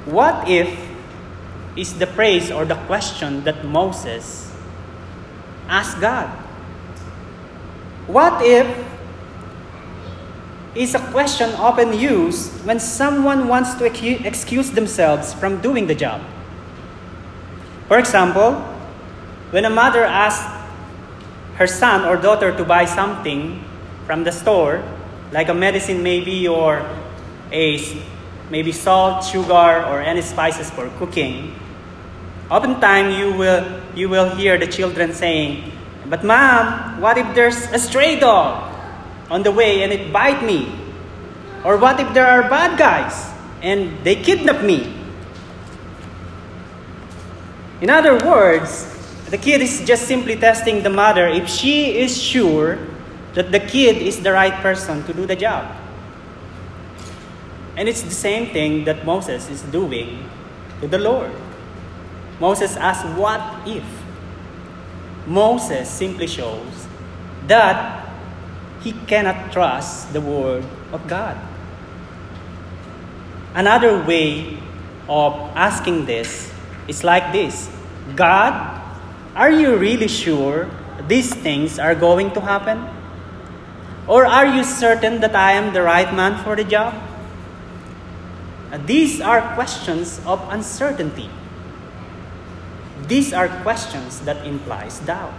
What 0.04 0.48
if 0.48 0.68
is 1.76 1.94
the 1.98 2.06
praise 2.06 2.50
or 2.50 2.64
the 2.66 2.76
question 2.90 3.44
that 3.44 3.64
Moses 3.64 4.52
asked 5.68 6.00
God? 6.00 6.47
What 8.08 8.42
if 8.42 8.66
is 10.78 10.94
a 10.94 11.00
question 11.10 11.50
often 11.54 11.92
used 11.92 12.64
when 12.64 12.78
someone 12.78 13.48
wants 13.48 13.74
to 13.74 13.84
excuse 13.84 14.70
themselves 14.70 15.34
from 15.34 15.60
doing 15.60 15.86
the 15.86 15.94
job. 15.94 16.22
For 17.88 17.98
example, 17.98 18.54
when 19.50 19.64
a 19.64 19.70
mother 19.70 20.04
asks 20.04 20.46
her 21.56 21.66
son 21.66 22.04
or 22.04 22.16
daughter 22.16 22.56
to 22.56 22.64
buy 22.64 22.84
something 22.84 23.64
from 24.06 24.24
the 24.24 24.30
store, 24.30 24.82
like 25.32 25.48
a 25.48 25.54
medicine 25.54 26.02
maybe 26.02 26.46
or 26.46 26.86
a 27.50 27.82
maybe 28.50 28.72
salt, 28.72 29.24
sugar, 29.24 29.84
or 29.84 30.00
any 30.00 30.22
spices 30.22 30.70
for 30.70 30.88
cooking, 30.98 31.54
oftentimes 32.50 33.16
you 33.16 33.32
will 33.32 33.80
you 33.96 34.08
will 34.08 34.30
hear 34.36 34.58
the 34.58 34.66
children 34.66 35.12
saying, 35.12 35.72
"But 36.06 36.24
mom, 36.24 37.00
what 37.00 37.18
if 37.18 37.34
there's 37.34 37.70
a 37.72 37.78
stray 37.78 38.18
dog 38.18 38.70
on 39.30 39.42
the 39.42 39.52
way 39.52 39.82
and 39.82 39.92
it 39.92 40.12
bite 40.12 40.42
me? 40.42 40.70
Or 41.64 41.76
what 41.76 41.98
if 41.98 42.12
there 42.14 42.26
are 42.26 42.48
bad 42.48 42.78
guys 42.78 43.30
and 43.62 43.98
they 44.04 44.14
kidnap 44.14 44.62
me?" 44.62 44.94
In 47.80 47.90
other 47.90 48.18
words, 48.18 48.86
the 49.30 49.38
kid 49.38 49.60
is 49.60 49.84
just 49.84 50.08
simply 50.08 50.36
testing 50.36 50.82
the 50.82 50.90
mother 50.90 51.26
if 51.28 51.48
she 51.48 51.98
is 51.98 52.16
sure 52.16 52.78
that 53.34 53.52
the 53.52 53.60
kid 53.60 54.02
is 54.02 54.22
the 54.22 54.32
right 54.32 54.54
person 54.62 55.04
to 55.04 55.12
do 55.12 55.26
the 55.26 55.36
job. 55.36 55.68
And 57.76 57.88
it's 57.88 58.02
the 58.02 58.10
same 58.10 58.50
thing 58.50 58.84
that 58.84 59.06
Moses 59.06 59.48
is 59.48 59.62
doing 59.62 60.26
to 60.80 60.88
the 60.88 60.98
Lord. 60.98 61.30
Moses 62.40 62.76
asks, 62.76 63.06
What 63.14 63.40
if? 63.68 63.84
Moses 65.28 65.88
simply 65.88 66.26
shows 66.26 66.88
that 67.46 68.08
he 68.80 68.92
cannot 69.06 69.52
trust 69.52 70.12
the 70.12 70.20
word 70.20 70.64
of 70.90 71.06
God. 71.06 71.36
Another 73.54 74.02
way 74.04 74.56
of 75.08 75.34
asking 75.54 76.06
this 76.06 76.50
is 76.88 77.04
like 77.04 77.32
this 77.32 77.68
God, 78.16 78.80
are 79.36 79.50
you 79.50 79.76
really 79.76 80.08
sure 80.08 80.70
these 81.06 81.34
things 81.34 81.78
are 81.78 81.94
going 81.94 82.32
to 82.32 82.40
happen? 82.40 82.88
Or 84.08 84.24
are 84.24 84.46
you 84.46 84.64
certain 84.64 85.20
that 85.20 85.36
I 85.36 85.52
am 85.52 85.74
the 85.74 85.82
right 85.82 86.08
man 86.14 86.42
for 86.42 86.56
the 86.56 86.64
job? 86.64 86.94
These 88.86 89.20
are 89.20 89.54
questions 89.54 90.20
of 90.24 90.40
uncertainty. 90.48 91.28
These 93.08 93.32
are 93.32 93.48
questions 93.64 94.20
that 94.28 94.44
implies 94.44 95.00
doubt. 95.00 95.32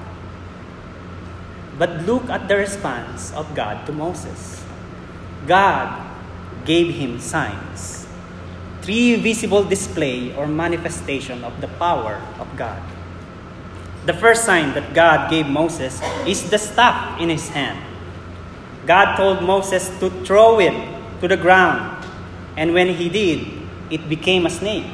But 1.77 2.03
look 2.09 2.27
at 2.29 2.49
the 2.49 2.57
response 2.57 3.31
of 3.31 3.53
God 3.53 3.85
to 3.85 3.93
Moses. 3.93 4.65
God 5.45 6.09
gave 6.65 6.97
him 6.97 7.21
signs. 7.21 8.09
Three 8.81 9.15
visible 9.15 9.63
display 9.63 10.35
or 10.35 10.47
manifestation 10.47 11.43
of 11.45 11.61
the 11.61 11.69
power 11.77 12.19
of 12.41 12.49
God. 12.57 12.81
The 14.05 14.17
first 14.17 14.45
sign 14.45 14.73
that 14.73 14.93
God 14.97 15.29
gave 15.29 15.45
Moses 15.45 16.01
is 16.25 16.49
the 16.49 16.57
staff 16.57 17.21
in 17.21 17.29
his 17.29 17.49
hand. 17.49 17.77
God 18.87 19.15
told 19.15 19.43
Moses 19.43 19.93
to 19.99 20.09
throw 20.25 20.59
it 20.59 20.73
to 21.21 21.27
the 21.27 21.37
ground, 21.37 22.03
and 22.57 22.73
when 22.73 22.89
he 22.89 23.09
did, 23.09 23.45
it 23.91 24.09
became 24.09 24.47
a 24.47 24.49
snake. 24.49 24.89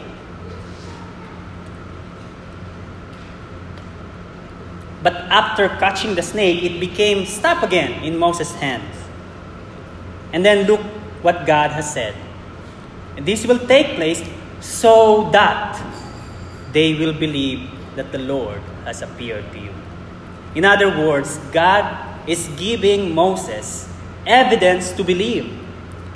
But 5.06 5.30
after 5.30 5.70
catching 5.70 6.16
the 6.16 6.24
snake, 6.26 6.64
it 6.64 6.80
became 6.80 7.28
staff 7.28 7.62
again 7.62 8.02
in 8.04 8.18
Moses' 8.18 8.56
hands. 8.56 8.90
And 10.34 10.44
then 10.44 10.66
look 10.66 10.82
what 11.22 11.46
God 11.46 11.70
has 11.70 11.94
said. 11.94 12.16
This 13.22 13.46
will 13.46 13.62
take 13.68 14.02
place 14.02 14.26
so 14.62 15.30
that 15.30 15.78
they 16.74 16.98
will 16.98 17.14
believe 17.14 17.70
that 17.96 18.12
the 18.12 18.18
Lord 18.18 18.60
has 18.84 19.04
appeared 19.04 19.46
to 19.54 19.60
you. 19.60 19.74
In 20.56 20.66
other 20.66 20.90
words, 20.90 21.38
God 21.54 21.86
is 22.28 22.50
giving 22.58 23.14
Moses 23.14 23.88
evidence 24.26 24.92
to 24.94 25.04
believe, 25.04 25.54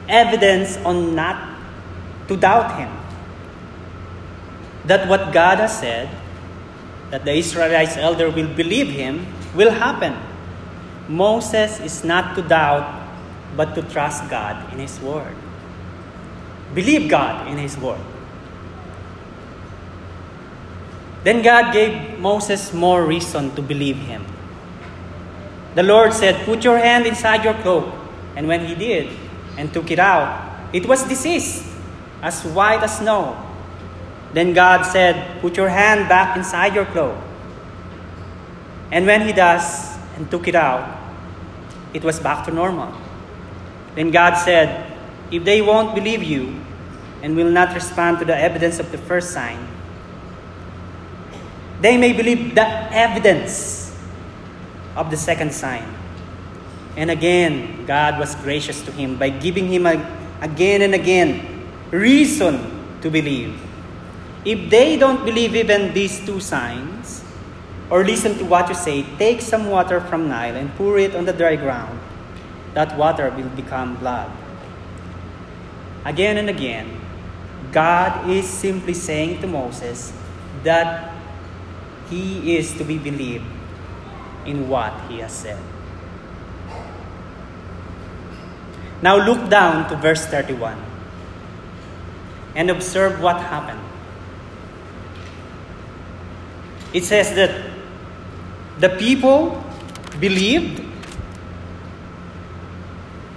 evidence 0.10 0.77
on 0.77 1.13
not 1.13 1.38
to 2.27 2.36
doubt 2.36 2.74
him. 2.79 2.89
That 4.86 5.08
what 5.08 5.31
God 5.31 5.60
has 5.60 5.77
said, 5.77 6.10
that 7.09 7.25
the 7.25 7.33
Israelites 7.33 7.97
elder 7.97 8.29
will 8.29 8.53
believe 8.53 8.89
him, 8.89 9.25
will 9.55 9.71
happen. 9.71 10.15
Moses 11.07 11.79
is 11.79 12.03
not 12.03 12.35
to 12.35 12.41
doubt, 12.41 13.07
but 13.57 13.73
to 13.75 13.81
trust 13.81 14.29
God 14.29 14.71
in 14.73 14.79
his 14.79 14.99
word. 15.01 15.35
Believe 16.73 17.09
God 17.09 17.47
in 17.47 17.57
his 17.57 17.77
word. 17.77 18.01
Then 21.23 21.41
God 21.41 21.73
gave 21.73 22.19
Moses 22.19 22.73
more 22.73 23.03
reason 23.05 23.53
to 23.55 23.61
believe 23.61 23.97
him. 23.97 24.25
The 25.75 25.83
Lord 25.83 26.13
said, 26.13 26.45
Put 26.45 26.63
your 26.63 26.77
hand 26.77 27.05
inside 27.05 27.43
your 27.43 27.55
cloak. 27.55 27.93
And 28.35 28.47
when 28.47 28.65
he 28.65 28.75
did 28.75 29.09
and 29.57 29.73
took 29.73 29.91
it 29.91 29.99
out, 29.99 30.47
it 30.71 30.85
was 30.87 31.03
diseased, 31.03 31.65
as 32.21 32.45
white 32.45 32.81
as 32.83 32.99
snow. 32.99 33.49
Then 34.33 34.53
God 34.53 34.83
said, 34.83 35.41
Put 35.41 35.57
your 35.57 35.69
hand 35.69 36.07
back 36.07 36.38
inside 36.38 36.75
your 36.75 36.86
cloak. 36.86 37.17
And 38.91 39.05
when 39.05 39.21
he 39.21 39.33
does 39.33 39.98
and 40.15 40.29
took 40.29 40.48
it 40.48 40.55
out, 40.55 40.98
it 41.93 42.03
was 42.03 42.19
back 42.19 42.45
to 42.45 42.51
normal. 42.51 42.93
Then 43.95 44.12
God 44.12 44.36
said, 44.36 44.91
If 45.31 45.43
they 45.43 45.62
won't 45.62 45.95
believe 45.95 46.24
you 46.24 46.59
and 47.21 47.36
will 47.36 47.50
not 47.50 47.74
respond 47.74 48.19
to 48.19 48.25
the 48.25 48.38
evidence 48.38 48.79
of 48.79 48.91
the 48.91 48.98
first 48.98 49.31
sign, 49.31 49.67
they 51.81 51.98
may 51.98 52.13
believe 52.13 52.55
the 52.55 52.67
evidence 52.93 53.98
of 54.95 55.09
the 55.09 55.17
second 55.17 55.53
sign. 55.53 55.86
And 56.98 57.09
again, 57.09 57.86
God 57.86 58.19
was 58.19 58.36
gracious 58.36 58.81
to 58.81 58.91
him 58.91 59.17
by 59.17 59.29
giving 59.29 59.67
him 59.67 59.86
a, 59.86 59.95
again 60.41 60.81
and 60.81 60.93
again 60.93 61.65
reason 61.91 63.00
to 63.01 63.09
believe. 63.09 63.68
If 64.46 64.69
they 64.69 64.98
don't 64.98 65.25
believe 65.25 65.55
even 65.55 65.93
these 65.93 66.24
two 66.25 66.39
signs, 66.39 67.24
or 67.89 68.05
listen 68.05 68.37
to 68.37 68.46
what 68.46 68.70
you 68.70 68.75
say, 68.75 69.03
take 69.18 69.42
some 69.42 69.68
water 69.70 70.00
from 70.00 70.29
Nile 70.29 70.55
and 70.55 70.74
pour 70.75 70.98
it 70.98 71.16
on 71.16 71.25
the 71.25 71.33
dry 71.33 71.55
ground. 71.55 72.00
That 72.74 72.96
water 72.98 73.31
will 73.31 73.50
become 73.50 73.98
blood. 73.98 74.31
Again 76.05 76.37
and 76.37 76.50
again, 76.50 77.01
God 77.72 78.29
is 78.29 78.48
simply 78.48 78.94
saying 78.94 79.42
to 79.42 79.48
Moses 79.48 80.13
that 80.63 81.11
he 82.09 82.57
is 82.57 82.74
to 82.77 82.83
be 82.83 82.98
believed 82.98 83.46
in 84.46 84.70
what 84.70 84.94
he 85.09 85.20
has 85.20 85.33
said. 85.33 85.59
Now 89.01 89.18
look 89.18 89.50
down 89.50 89.90
to 89.90 89.96
verse 89.96 90.25
31 90.25 90.77
and 92.55 92.70
observe 92.70 93.22
what 93.22 93.37
happened. 93.37 93.88
It 96.93 97.03
says 97.03 97.35
that 97.35 97.71
the 98.79 98.89
people 98.89 99.63
believed, 100.19 100.83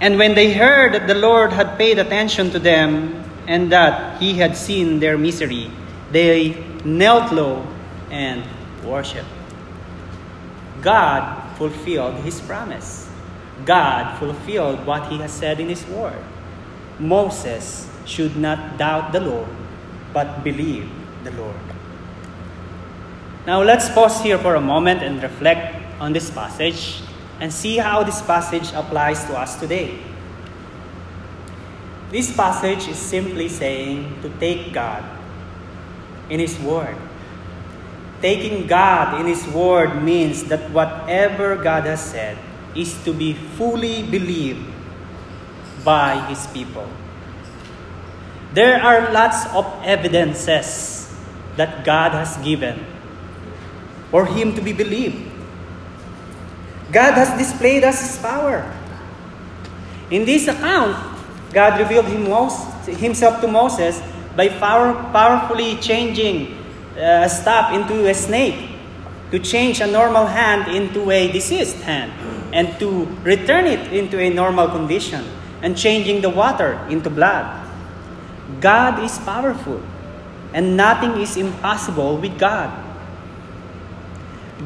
and 0.01 0.17
when 0.17 0.35
they 0.35 0.53
heard 0.53 0.93
that 0.93 1.07
the 1.07 1.15
Lord 1.15 1.53
had 1.53 1.77
paid 1.77 1.99
attention 1.99 2.49
to 2.51 2.59
them 2.59 3.23
and 3.47 3.71
that 3.71 4.19
he 4.21 4.33
had 4.33 4.57
seen 4.57 4.99
their 4.99 5.17
misery, 5.17 5.69
they 6.11 6.63
knelt 6.83 7.31
low 7.31 7.65
and 8.09 8.43
worshiped. 8.83 9.27
God 10.81 11.57
fulfilled 11.57 12.15
his 12.23 12.41
promise. 12.41 13.09
God 13.65 14.19
fulfilled 14.19 14.85
what 14.85 15.07
he 15.09 15.17
has 15.19 15.31
said 15.31 15.59
in 15.59 15.69
his 15.69 15.85
word. 15.87 16.21
Moses 16.99 17.89
should 18.05 18.35
not 18.35 18.77
doubt 18.77 19.13
the 19.13 19.21
Lord, 19.21 19.47
but 20.11 20.43
believe 20.43 20.89
the 21.23 21.31
Lord. 21.31 21.72
Now 23.45 23.61
let's 23.61 23.89
pause 23.89 24.21
here 24.21 24.37
for 24.37 24.55
a 24.55 24.61
moment 24.61 25.03
and 25.03 25.21
reflect 25.21 25.75
on 25.99 26.13
this 26.13 26.29
passage 26.29 27.01
and 27.39 27.51
see 27.51 27.77
how 27.77 28.03
this 28.03 28.21
passage 28.21 28.71
applies 28.73 29.23
to 29.25 29.37
us 29.37 29.59
today. 29.59 29.99
This 32.11 32.35
passage 32.35 32.87
is 32.87 32.97
simply 32.97 33.49
saying 33.49 34.21
to 34.21 34.29
take 34.39 34.71
God 34.71 35.03
in 36.29 36.39
His 36.39 36.57
Word 36.59 36.95
Taking 38.23 38.71
God 38.71 39.19
in 39.19 39.27
His 39.27 39.43
Word 39.51 39.99
means 39.99 40.47
that 40.47 40.71
whatever 40.71 41.59
God 41.59 41.83
has 41.83 41.99
said 41.99 42.39
is 42.71 42.95
to 43.03 43.11
be 43.11 43.35
fully 43.59 43.99
believed 44.07 44.63
by 45.83 46.23
His 46.31 46.47
people. 46.55 46.87
There 48.55 48.79
are 48.79 49.11
lots 49.11 49.43
of 49.51 49.67
evidences 49.83 51.11
that 51.59 51.83
God 51.83 52.15
has 52.15 52.39
given 52.39 52.79
for 54.13 54.29
Him 54.29 54.53
to 54.53 54.61
be 54.61 54.77
believed. 54.77 55.17
God 56.93 57.17
has 57.17 57.33
displayed 57.33 57.83
us 57.83 57.97
His 57.97 58.21
power. 58.21 58.61
In 60.13 60.21
this 60.21 60.45
account, 60.45 60.93
God 61.49 61.81
revealed 61.81 62.05
Himself 62.85 63.41
to 63.41 63.47
Moses 63.47 63.97
by 64.37 64.49
power, 64.49 64.93
powerfully 65.09 65.81
changing 65.81 66.53
uh, 66.93 67.25
a 67.25 67.29
staff 67.29 67.73
into 67.73 68.05
a 68.05 68.13
snake, 68.13 68.77
to 69.31 69.39
change 69.39 69.81
a 69.81 69.87
normal 69.87 70.27
hand 70.27 70.69
into 70.69 71.09
a 71.09 71.31
diseased 71.31 71.81
hand, 71.81 72.13
and 72.53 72.77
to 72.77 73.09
return 73.25 73.65
it 73.65 73.81
into 73.91 74.21
a 74.21 74.29
normal 74.29 74.69
condition, 74.69 75.25
and 75.63 75.75
changing 75.75 76.21
the 76.21 76.29
water 76.29 76.77
into 76.85 77.09
blood. 77.09 77.49
God 78.61 79.01
is 79.01 79.17
powerful, 79.25 79.81
and 80.53 80.77
nothing 80.77 81.17
is 81.17 81.35
impossible 81.35 82.21
with 82.21 82.37
God. 82.37 82.92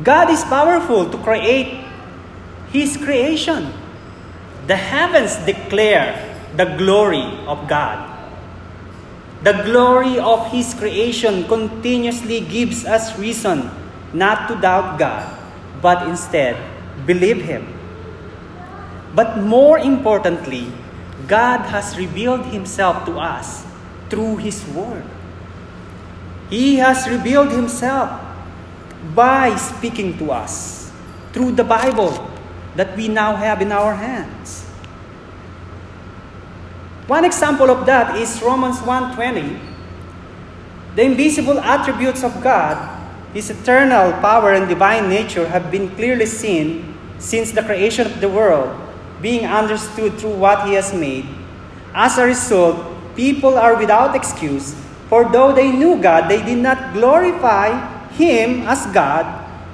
God 0.03 0.29
is 0.29 0.43
powerful 0.43 1.09
to 1.09 1.17
create 1.19 1.83
His 2.69 2.97
creation. 2.97 3.73
The 4.67 4.75
heavens 4.75 5.37
declare 5.45 6.13
the 6.55 6.75
glory 6.77 7.25
of 7.47 7.67
God. 7.67 8.13
The 9.43 9.53
glory 9.63 10.19
of 10.19 10.51
His 10.51 10.73
creation 10.73 11.45
continuously 11.45 12.41
gives 12.41 12.85
us 12.85 13.17
reason 13.17 13.71
not 14.13 14.47
to 14.49 14.55
doubt 14.59 14.99
God, 14.99 15.25
but 15.81 16.07
instead 16.07 16.57
believe 17.05 17.41
Him. 17.41 17.65
But 19.15 19.39
more 19.39 19.79
importantly, 19.79 20.69
God 21.27 21.61
has 21.73 21.97
revealed 21.97 22.45
Himself 22.47 23.05
to 23.05 23.17
us 23.17 23.65
through 24.09 24.37
His 24.37 24.65
Word. 24.69 25.05
He 26.49 26.75
has 26.77 27.07
revealed 27.09 27.51
Himself 27.51 28.26
by 29.13 29.55
speaking 29.55 30.17
to 30.17 30.31
us 30.31 30.89
through 31.33 31.53
the 31.53 31.63
Bible 31.63 32.13
that 32.75 32.95
we 32.97 33.07
now 33.07 33.35
have 33.35 33.61
in 33.61 33.71
our 33.71 33.93
hands. 33.93 34.65
One 37.07 37.23
example 37.23 37.69
of 37.71 37.85
that 37.85 38.17
is 38.17 38.41
Romans 38.41 38.81
1:20. 38.83 39.57
The 40.95 41.03
invisible 41.03 41.61
attributes 41.61 42.23
of 42.23 42.41
God, 42.41 42.75
his 43.33 43.49
eternal 43.49 44.17
power 44.19 44.51
and 44.51 44.67
divine 44.67 45.07
nature 45.07 45.47
have 45.47 45.71
been 45.71 45.93
clearly 45.95 46.25
seen 46.25 46.97
since 47.17 47.51
the 47.51 47.63
creation 47.63 48.05
of 48.05 48.19
the 48.19 48.29
world, 48.29 48.73
being 49.21 49.45
understood 49.45 50.17
through 50.17 50.35
what 50.37 50.67
he 50.67 50.73
has 50.73 50.93
made. 50.93 51.25
As 51.93 52.17
a 52.17 52.25
result, 52.25 52.77
people 53.15 53.57
are 53.57 53.77
without 53.77 54.13
excuse, 54.13 54.75
for 55.09 55.25
though 55.25 55.53
they 55.53 55.71
knew 55.71 55.97
God, 55.97 56.29
they 56.29 56.41
did 56.43 56.59
not 56.59 56.93
glorify 56.93 57.73
Him 58.17 58.65
as 58.65 58.85
God 58.89 59.25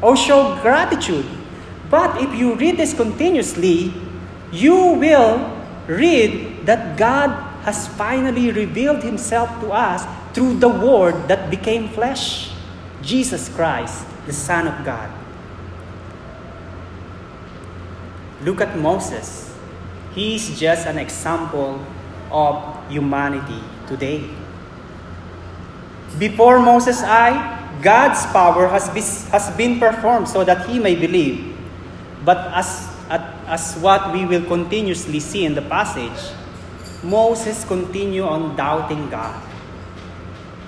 or 0.03 0.15
show 0.19 0.59
gratitude. 0.61 1.25
But 1.89 2.21
if 2.21 2.35
you 2.35 2.55
read 2.55 2.77
this 2.77 2.93
continuously, 2.93 3.93
you 4.51 4.99
will 4.99 5.39
read 5.87 6.65
that 6.67 6.97
God 6.97 7.31
has 7.63 7.87
finally 7.87 8.51
revealed 8.51 9.01
Himself 9.03 9.49
to 9.61 9.71
us 9.71 10.03
through 10.35 10.59
the 10.59 10.69
Word 10.69 11.27
that 11.31 11.49
became 11.49 11.87
flesh, 11.87 12.51
Jesus 13.01 13.47
Christ, 13.47 14.03
the 14.27 14.33
Son 14.33 14.67
of 14.67 14.83
God. 14.83 15.07
Look 18.43 18.59
at 18.59 18.77
Moses. 18.77 19.55
He 20.13 20.35
is 20.35 20.59
just 20.59 20.85
an 20.85 20.99
example 20.99 21.79
of 22.29 22.59
humanity 22.89 23.63
today. 23.87 24.27
Before 26.19 26.59
Moses' 26.59 27.01
eye, 27.01 27.62
God's 27.81 28.25
power 28.27 28.67
has 28.67 28.89
been, 28.89 29.31
has 29.31 29.49
been 29.57 29.79
performed 29.79 30.27
so 30.27 30.43
that 30.43 30.67
he 30.67 30.79
may 30.79 30.95
believe. 30.95 31.55
But 32.23 32.37
as, 32.53 32.87
as 33.09 33.75
what 33.79 34.13
we 34.13 34.25
will 34.25 34.45
continuously 34.45 35.19
see 35.19 35.45
in 35.45 35.55
the 35.55 35.61
passage, 35.61 36.35
Moses 37.03 37.65
continued 37.65 38.25
on 38.25 38.55
doubting 38.55 39.09
God 39.09 39.41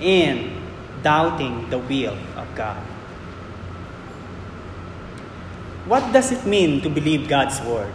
and 0.02 0.52
doubting 1.02 1.70
the 1.70 1.80
will 1.80 2.18
of 2.36 2.48
God. 2.56 2.82
What 5.86 6.12
does 6.12 6.32
it 6.32 6.46
mean 6.46 6.82
to 6.82 6.90
believe 6.90 7.30
God's 7.30 7.62
word? 7.62 7.94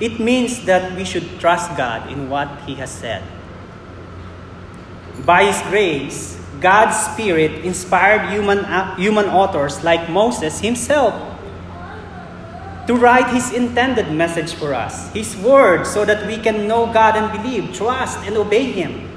It 0.00 0.18
means 0.18 0.64
that 0.64 0.96
we 0.96 1.04
should 1.04 1.38
trust 1.38 1.76
God 1.76 2.10
in 2.10 2.28
what 2.28 2.48
He 2.66 2.74
has 2.76 2.90
said. 2.90 3.22
By 5.24 5.44
His 5.44 5.60
grace, 5.70 6.39
God's 6.60 6.96
Spirit 7.12 7.64
inspired 7.64 8.30
human, 8.30 8.58
uh, 8.58 8.96
human 8.96 9.26
authors 9.26 9.82
like 9.82 10.08
Moses 10.08 10.60
himself 10.60 11.14
to 12.86 12.96
write 12.96 13.32
His 13.32 13.52
intended 13.52 14.10
message 14.10 14.54
for 14.54 14.74
us, 14.74 15.12
His 15.12 15.36
word, 15.36 15.86
so 15.86 16.04
that 16.04 16.26
we 16.26 16.38
can 16.38 16.66
know 16.66 16.92
God 16.92 17.16
and 17.16 17.30
believe, 17.30 17.72
trust, 17.72 18.18
and 18.26 18.36
obey 18.36 18.72
Him. 18.72 19.10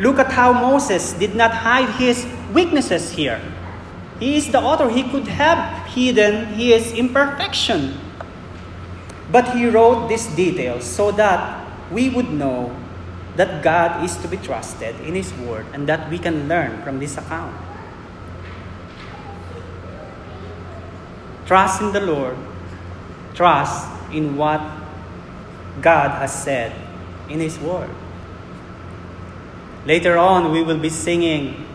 Look 0.00 0.18
at 0.18 0.32
how 0.32 0.52
Moses 0.56 1.12
did 1.12 1.36
not 1.36 1.52
hide 1.52 1.90
his 2.00 2.24
weaknesses 2.54 3.12
here. 3.12 3.38
He 4.18 4.38
is 4.38 4.50
the 4.50 4.58
author. 4.58 4.88
He 4.88 5.04
could 5.04 5.28
have 5.28 5.86
hidden 5.92 6.56
his 6.56 6.92
imperfection. 6.92 8.00
But 9.30 9.52
he 9.52 9.68
wrote 9.68 10.08
these 10.08 10.24
details 10.32 10.84
so 10.84 11.12
that 11.12 11.60
we 11.92 12.08
would 12.08 12.32
know 12.32 12.74
that 13.36 13.62
God 13.62 14.04
is 14.04 14.16
to 14.18 14.28
be 14.28 14.36
trusted 14.36 14.94
in 15.00 15.14
His 15.14 15.32
Word 15.34 15.66
and 15.72 15.88
that 15.88 16.10
we 16.10 16.18
can 16.18 16.48
learn 16.48 16.82
from 16.82 16.98
this 16.98 17.16
account. 17.16 17.56
Trust 21.46 21.82
in 21.82 21.92
the 21.92 22.00
Lord, 22.00 22.36
trust 23.34 23.88
in 24.12 24.36
what 24.36 24.60
God 25.80 26.10
has 26.20 26.32
said 26.32 26.74
in 27.28 27.40
His 27.40 27.58
Word. 27.58 27.90
Later 29.86 30.18
on, 30.18 30.52
we 30.52 30.62
will 30.62 30.78
be 30.78 30.90
singing 30.90 31.66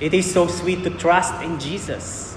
it 0.00 0.14
is 0.14 0.32
so 0.32 0.46
sweet 0.46 0.84
to 0.84 0.90
trust 0.90 1.34
in 1.42 1.58
Jesus, 1.58 2.36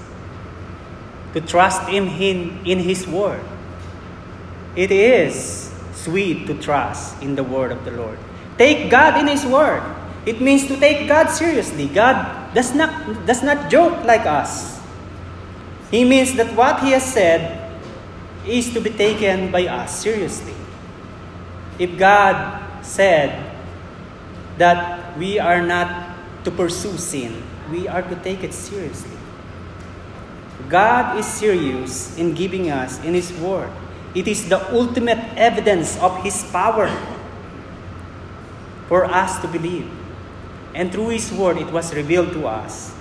to 1.33 1.41
trust 1.41 1.87
in 1.89 2.07
Him 2.07 2.59
in, 2.65 2.79
His 2.79 3.05
Word. 3.07 3.43
It 4.75 4.91
is 4.91 5.71
sweet 5.93 6.47
to 6.47 6.55
trust 6.55 7.21
in 7.21 7.35
the 7.35 7.43
Word 7.43 7.71
of 7.71 7.85
the 7.85 7.91
Lord. 7.91 8.17
Take 8.57 8.89
God 8.89 9.19
in 9.19 9.27
His 9.27 9.45
Word. 9.45 9.83
It 10.25 10.41
means 10.41 10.67
to 10.67 10.77
take 10.77 11.07
God 11.07 11.29
seriously. 11.29 11.87
God 11.87 12.53
does 12.53 12.75
not, 12.75 13.25
does 13.25 13.41
not 13.41 13.71
joke 13.71 14.03
like 14.05 14.25
us. 14.25 14.79
He 15.89 16.05
means 16.05 16.35
that 16.35 16.55
what 16.55 16.79
He 16.81 16.91
has 16.91 17.03
said 17.03 17.57
is 18.45 18.73
to 18.73 18.81
be 18.81 18.89
taken 18.89 19.51
by 19.51 19.67
us 19.67 20.01
seriously. 20.01 20.53
If 21.79 21.97
God 21.97 22.61
said 22.83 23.51
that 24.57 25.17
we 25.17 25.39
are 25.39 25.61
not 25.61 26.15
to 26.43 26.51
pursue 26.51 26.97
sin, 26.97 27.43
we 27.71 27.87
are 27.87 28.01
to 28.01 28.15
take 28.23 28.43
it 28.43 28.53
seriously. 28.53 29.17
God 30.69 31.17
is 31.17 31.25
serious 31.25 32.17
in 32.17 32.33
giving 32.33 32.69
us 32.69 33.03
in 33.03 33.13
His 33.13 33.33
Word. 33.33 33.69
It 34.13 34.27
is 34.27 34.47
the 34.49 34.59
ultimate 34.71 35.19
evidence 35.35 35.97
of 35.99 36.23
His 36.23 36.43
power 36.51 36.87
for 38.91 39.05
us 39.05 39.39
to 39.39 39.47
believe. 39.47 39.89
And 40.75 40.91
through 40.91 41.15
His 41.15 41.31
Word, 41.31 41.55
it 41.55 41.71
was 41.71 41.95
revealed 41.95 42.33
to 42.33 42.45
us 42.45 42.93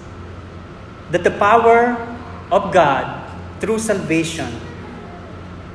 that 1.10 1.24
the 1.24 1.32
power 1.32 1.98
of 2.52 2.72
God 2.72 3.10
through 3.58 3.80
salvation 3.80 4.54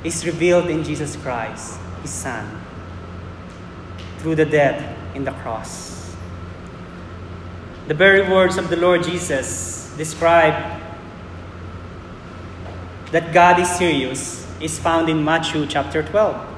is 0.05 0.25
revealed 0.25 0.67
in 0.67 0.85
Jesus 0.85 1.17
Christ, 1.17 1.77
His 2.01 2.11
Son, 2.11 2.47
through 4.19 4.35
the 4.35 4.45
death 4.45 4.79
in 5.15 5.25
the 5.25 5.35
cross. 5.43 6.15
The 7.89 7.93
very 7.93 8.23
words 8.23 8.57
of 8.57 8.69
the 8.69 8.77
Lord 8.77 9.03
Jesus 9.03 9.93
describe 9.97 10.79
that 13.11 13.33
God 13.33 13.59
is 13.59 13.67
serious 13.67 14.47
is 14.61 14.79
found 14.79 15.09
in 15.09 15.25
Matthew 15.25 15.67
chapter 15.67 16.03
12. 16.03 16.54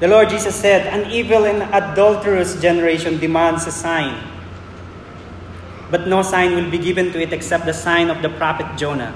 The 0.00 0.08
Lord 0.08 0.30
Jesus 0.30 0.56
said, 0.56 0.86
An 0.88 1.10
evil 1.12 1.44
and 1.44 1.62
adulterous 1.74 2.60
generation 2.60 3.18
demands 3.20 3.66
a 3.66 3.72
sign. 3.72 4.16
But 5.90 6.08
no 6.08 6.22
sign 6.22 6.54
will 6.56 6.70
be 6.70 6.78
given 6.78 7.12
to 7.12 7.20
it 7.20 7.34
except 7.34 7.66
the 7.66 7.74
sign 7.74 8.08
of 8.08 8.22
the 8.22 8.30
prophet 8.30 8.78
Jonah. 8.78 9.14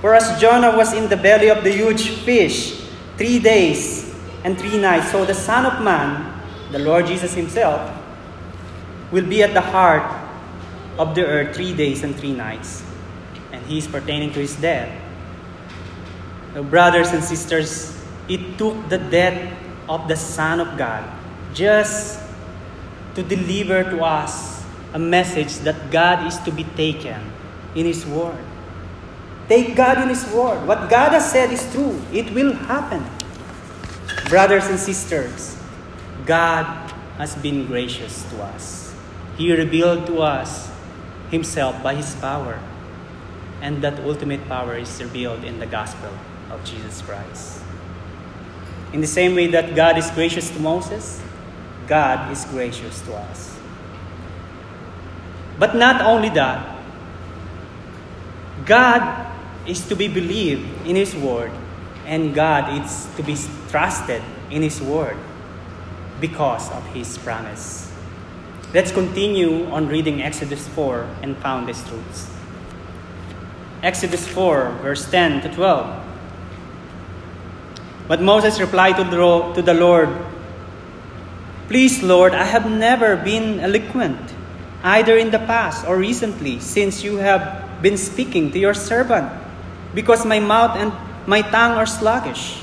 For 0.00 0.14
as 0.14 0.40
Jonah 0.40 0.76
was 0.76 0.94
in 0.94 1.08
the 1.08 1.16
belly 1.16 1.48
of 1.48 1.64
the 1.64 1.72
huge 1.72 2.10
fish 2.22 2.80
three 3.18 3.40
days 3.40 4.14
and 4.44 4.56
three 4.56 4.78
nights, 4.78 5.10
so 5.10 5.24
the 5.24 5.34
Son 5.34 5.66
of 5.66 5.82
Man, 5.82 6.40
the 6.70 6.78
Lord 6.78 7.06
Jesus 7.06 7.34
Himself, 7.34 7.90
will 9.10 9.26
be 9.26 9.42
at 9.42 9.52
the 9.52 9.60
heart 9.60 10.06
of 10.96 11.16
the 11.16 11.26
earth 11.26 11.56
three 11.56 11.74
days 11.74 12.04
and 12.04 12.14
three 12.14 12.32
nights, 12.32 12.84
and 13.50 13.64
he 13.66 13.78
is 13.78 13.88
pertaining 13.88 14.32
to 14.32 14.38
his 14.38 14.54
death. 14.56 14.88
Brothers 16.54 17.12
and 17.12 17.22
sisters, 17.24 17.98
it 18.28 18.58
took 18.58 18.88
the 18.88 18.98
death 18.98 19.36
of 19.90 20.06
the 20.06 20.14
Son 20.14 20.62
of 20.62 20.78
God 20.78 21.02
just 21.50 22.22
to 23.18 23.26
deliver 23.26 23.82
to 23.82 23.98
us 24.06 24.62
a 24.94 24.98
message 24.98 25.58
that 25.66 25.90
God 25.90 26.26
is 26.26 26.38
to 26.46 26.54
be 26.54 26.62
taken 26.78 27.18
in 27.74 27.86
His 27.86 28.06
Word. 28.06 28.38
Take 29.50 29.74
God 29.74 29.98
in 29.98 30.08
His 30.08 30.22
Word. 30.30 30.62
What 30.66 30.86
God 30.86 31.10
has 31.10 31.26
said 31.26 31.50
is 31.50 31.66
true, 31.74 31.98
it 32.14 32.30
will 32.30 32.54
happen. 32.70 33.02
Brothers 34.30 34.70
and 34.70 34.78
sisters, 34.78 35.58
God 36.24 36.66
has 37.18 37.34
been 37.34 37.66
gracious 37.66 38.22
to 38.30 38.42
us. 38.42 38.94
He 39.36 39.50
revealed 39.52 40.06
to 40.06 40.22
us 40.22 40.70
himself 41.30 41.82
by 41.82 41.94
his 41.94 42.14
power. 42.16 42.60
And 43.62 43.82
that 43.82 44.00
ultimate 44.00 44.46
power 44.48 44.76
is 44.76 45.00
revealed 45.02 45.44
in 45.44 45.58
the 45.58 45.66
gospel 45.66 46.12
of 46.50 46.64
Jesus 46.64 47.02
Christ. 47.02 47.59
In 48.92 49.00
the 49.00 49.06
same 49.06 49.34
way 49.34 49.46
that 49.48 49.74
God 49.74 49.98
is 49.98 50.10
gracious 50.10 50.50
to 50.50 50.60
Moses, 50.60 51.22
God 51.86 52.32
is 52.32 52.44
gracious 52.46 53.00
to 53.02 53.14
us. 53.14 53.58
But 55.58 55.76
not 55.76 56.00
only 56.00 56.28
that, 56.30 56.78
God 58.64 59.30
is 59.66 59.86
to 59.88 59.94
be 59.94 60.08
believed 60.08 60.86
in 60.86 60.96
His 60.96 61.14
Word, 61.14 61.52
and 62.06 62.34
God 62.34 62.82
is 62.82 63.06
to 63.16 63.22
be 63.22 63.36
trusted 63.68 64.22
in 64.50 64.62
His 64.62 64.80
Word 64.80 65.16
because 66.20 66.70
of 66.72 66.84
His 66.86 67.18
promise. 67.18 67.92
Let's 68.72 68.92
continue 68.92 69.66
on 69.66 69.88
reading 69.88 70.22
Exodus 70.22 70.66
4 70.68 71.08
and 71.22 71.36
found 71.38 71.68
these 71.68 71.82
truths. 71.88 72.30
Exodus 73.82 74.26
4, 74.28 74.78
verse 74.82 75.10
10 75.10 75.42
to 75.42 75.54
12. 75.54 76.09
But 78.10 78.20
Moses 78.20 78.58
replied 78.58 78.98
to 78.98 79.04
the, 79.06 79.72
Lord, 79.72 80.10
Please, 81.68 82.02
Lord, 82.02 82.34
I 82.34 82.42
have 82.42 82.68
never 82.68 83.14
been 83.14 83.60
eloquent, 83.60 84.18
either 84.82 85.16
in 85.16 85.30
the 85.30 85.38
past 85.38 85.86
or 85.86 85.96
recently, 85.96 86.58
since 86.58 87.04
you 87.04 87.18
have 87.22 87.80
been 87.80 87.96
speaking 87.96 88.50
to 88.50 88.58
your 88.58 88.74
servant, 88.74 89.30
because 89.94 90.26
my 90.26 90.40
mouth 90.40 90.74
and 90.74 90.90
my 91.28 91.40
tongue 91.54 91.78
are 91.78 91.86
sluggish. 91.86 92.58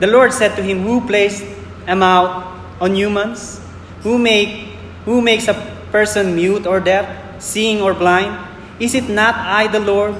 The 0.00 0.06
Lord 0.06 0.32
said 0.32 0.56
to 0.56 0.62
him, 0.62 0.80
Who 0.80 1.06
placed 1.06 1.44
a 1.86 1.94
mouth 1.94 2.48
on 2.80 2.96
humans? 2.96 3.60
Who, 4.08 4.16
make, 4.16 4.72
who 5.04 5.20
makes 5.20 5.48
a 5.48 5.76
person 5.92 6.34
mute 6.34 6.66
or 6.66 6.80
deaf, 6.80 7.42
seeing 7.42 7.82
or 7.82 7.92
blind? 7.92 8.40
Is 8.80 8.94
it 8.94 9.10
not 9.10 9.34
I, 9.34 9.66
the 9.66 9.80
Lord? 9.80 10.16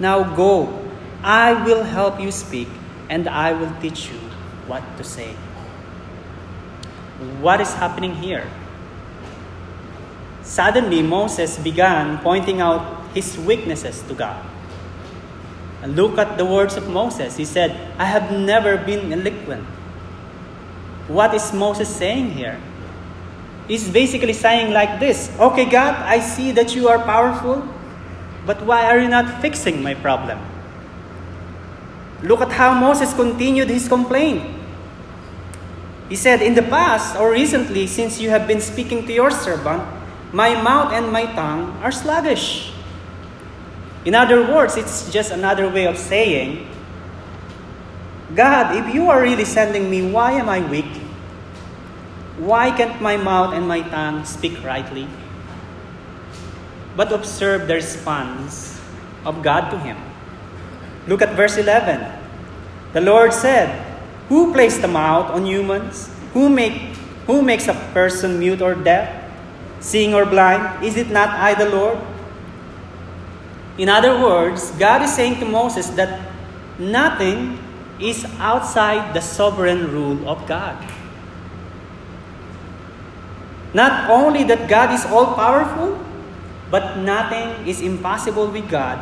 Now 0.00 0.34
go. 0.34 0.88
I 1.22 1.52
will 1.64 1.82
help 1.82 2.20
you 2.20 2.30
speak, 2.30 2.68
and 3.08 3.28
I 3.28 3.52
will 3.52 3.72
teach 3.80 4.10
you 4.10 4.18
what 4.66 4.82
to 4.96 5.04
say. 5.04 5.34
What 7.40 7.60
is 7.60 7.72
happening 7.74 8.14
here? 8.14 8.46
Suddenly, 10.42 11.02
Moses 11.02 11.58
began 11.58 12.18
pointing 12.18 12.60
out 12.60 13.04
his 13.12 13.36
weaknesses 13.36 14.02
to 14.08 14.14
God. 14.14 14.44
And 15.82 15.94
look 15.94 16.18
at 16.18 16.38
the 16.38 16.44
words 16.44 16.76
of 16.76 16.88
Moses. 16.88 17.36
He 17.36 17.44
said, 17.44 17.76
I 17.98 18.04
have 18.04 18.32
never 18.32 18.76
been 18.76 19.12
eloquent. 19.12 19.64
What 21.06 21.34
is 21.34 21.52
Moses 21.52 21.88
saying 21.88 22.32
here? 22.32 22.60
He's 23.68 23.88
basically 23.88 24.32
saying 24.32 24.72
like 24.72 24.98
this 24.98 25.30
Okay, 25.38 25.66
God, 25.66 25.94
I 25.94 26.20
see 26.20 26.52
that 26.52 26.74
you 26.74 26.88
are 26.88 26.98
powerful, 26.98 27.62
but 28.46 28.64
why 28.64 28.88
are 28.88 28.98
you 28.98 29.08
not 29.08 29.40
fixing 29.40 29.82
my 29.82 29.94
problem? 29.94 30.40
Look 32.22 32.40
at 32.40 32.50
how 32.52 32.74
Moses 32.74 33.14
continued 33.14 33.70
his 33.70 33.86
complaint. 33.86 34.42
He 36.08 36.16
said, 36.16 36.42
In 36.42 36.54
the 36.54 36.62
past 36.62 37.16
or 37.16 37.30
recently, 37.30 37.86
since 37.86 38.18
you 38.20 38.30
have 38.30 38.48
been 38.48 38.60
speaking 38.60 39.06
to 39.06 39.12
your 39.12 39.30
servant, 39.30 39.82
my 40.32 40.60
mouth 40.60 40.92
and 40.92 41.12
my 41.12 41.26
tongue 41.26 41.78
are 41.82 41.92
sluggish. 41.92 42.72
In 44.04 44.14
other 44.14 44.40
words, 44.42 44.76
it's 44.76 45.10
just 45.12 45.30
another 45.30 45.68
way 45.68 45.86
of 45.86 45.98
saying, 45.98 46.66
God, 48.34 48.76
if 48.76 48.94
you 48.94 49.08
are 49.10 49.20
really 49.20 49.44
sending 49.44 49.90
me, 49.90 50.10
why 50.10 50.32
am 50.32 50.48
I 50.48 50.60
weak? 50.68 50.90
Why 52.38 52.70
can't 52.70 53.00
my 53.00 53.16
mouth 53.16 53.54
and 53.54 53.66
my 53.66 53.82
tongue 53.82 54.24
speak 54.24 54.62
rightly? 54.64 55.08
But 56.96 57.12
observe 57.12 57.68
the 57.68 57.74
response 57.74 58.80
of 59.24 59.42
God 59.42 59.70
to 59.70 59.78
him. 59.78 60.07
Look 61.08 61.22
at 61.24 61.32
verse 61.32 61.56
11. 61.56 62.04
The 62.92 63.00
Lord 63.00 63.32
said, 63.32 63.72
Who 64.28 64.52
placed 64.52 64.82
the 64.82 64.92
mouth 64.92 65.32
on 65.32 65.46
humans? 65.46 66.12
Who, 66.34 66.50
make, 66.52 66.92
who 67.24 67.40
makes 67.40 67.66
a 67.66 67.74
person 67.96 68.38
mute 68.38 68.60
or 68.60 68.74
deaf, 68.74 69.08
seeing 69.80 70.12
or 70.12 70.26
blind? 70.26 70.84
Is 70.84 70.98
it 70.98 71.08
not 71.08 71.30
I, 71.30 71.54
the 71.54 71.68
Lord? 71.70 71.98
In 73.78 73.88
other 73.88 74.20
words, 74.20 74.70
God 74.72 75.00
is 75.00 75.14
saying 75.14 75.40
to 75.40 75.46
Moses 75.46 75.88
that 75.96 76.28
nothing 76.78 77.58
is 77.98 78.26
outside 78.38 79.14
the 79.14 79.22
sovereign 79.22 79.90
rule 79.90 80.28
of 80.28 80.46
God. 80.46 80.76
Not 83.72 84.10
only 84.10 84.44
that 84.44 84.68
God 84.68 84.92
is 84.92 85.06
all 85.06 85.32
powerful, 85.34 86.04
but 86.70 86.98
nothing 86.98 87.66
is 87.66 87.80
impossible 87.80 88.48
with 88.48 88.68
God, 88.68 88.98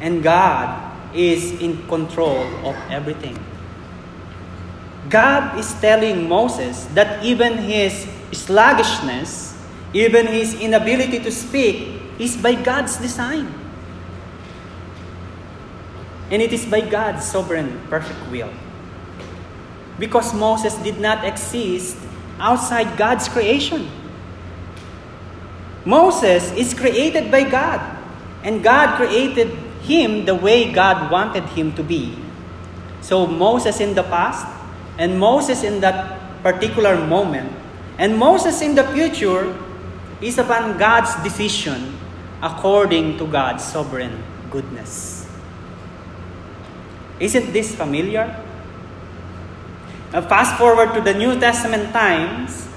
and 0.00 0.22
God 0.22 0.87
is 1.14 1.60
in 1.60 1.86
control 1.88 2.44
of 2.66 2.76
everything. 2.90 3.38
God 5.08 5.58
is 5.58 5.72
telling 5.80 6.28
Moses 6.28 6.84
that 6.92 7.24
even 7.24 7.56
his 7.56 8.06
sluggishness, 8.32 9.56
even 9.94 10.26
his 10.26 10.60
inability 10.60 11.18
to 11.20 11.32
speak, 11.32 12.02
is 12.18 12.36
by 12.36 12.54
God's 12.54 12.98
design. 12.98 13.48
And 16.30 16.42
it 16.42 16.52
is 16.52 16.66
by 16.66 16.82
God's 16.82 17.24
sovereign, 17.24 17.80
perfect 17.88 18.20
will. 18.30 18.52
Because 19.98 20.34
Moses 20.34 20.74
did 20.84 21.00
not 21.00 21.24
exist 21.24 21.96
outside 22.38 22.98
God's 22.98 23.28
creation. 23.28 23.88
Moses 25.84 26.52
is 26.52 26.74
created 26.74 27.30
by 27.30 27.48
God, 27.48 27.80
and 28.44 28.62
God 28.62 28.96
created 28.96 29.56
him 29.88 30.28
the 30.28 30.36
way 30.36 30.70
God 30.70 31.10
wanted 31.10 31.44
him 31.56 31.72
to 31.74 31.82
be. 31.82 32.12
So, 33.00 33.26
Moses 33.26 33.80
in 33.80 33.96
the 33.96 34.04
past, 34.04 34.44
and 35.00 35.18
Moses 35.18 35.64
in 35.64 35.80
that 35.80 36.20
particular 36.44 37.00
moment, 37.00 37.50
and 37.96 38.20
Moses 38.20 38.60
in 38.60 38.76
the 38.76 38.84
future 38.92 39.56
is 40.20 40.36
upon 40.36 40.76
God's 40.76 41.16
decision 41.24 41.96
according 42.42 43.16
to 43.18 43.26
God's 43.26 43.64
sovereign 43.64 44.22
goodness. 44.50 45.26
Isn't 47.18 47.52
this 47.52 47.74
familiar? 47.74 48.30
Now, 50.12 50.22
fast 50.22 50.56
forward 50.56 50.94
to 50.94 51.00
the 51.00 51.14
New 51.14 51.38
Testament 51.40 51.92
times, 51.92 52.68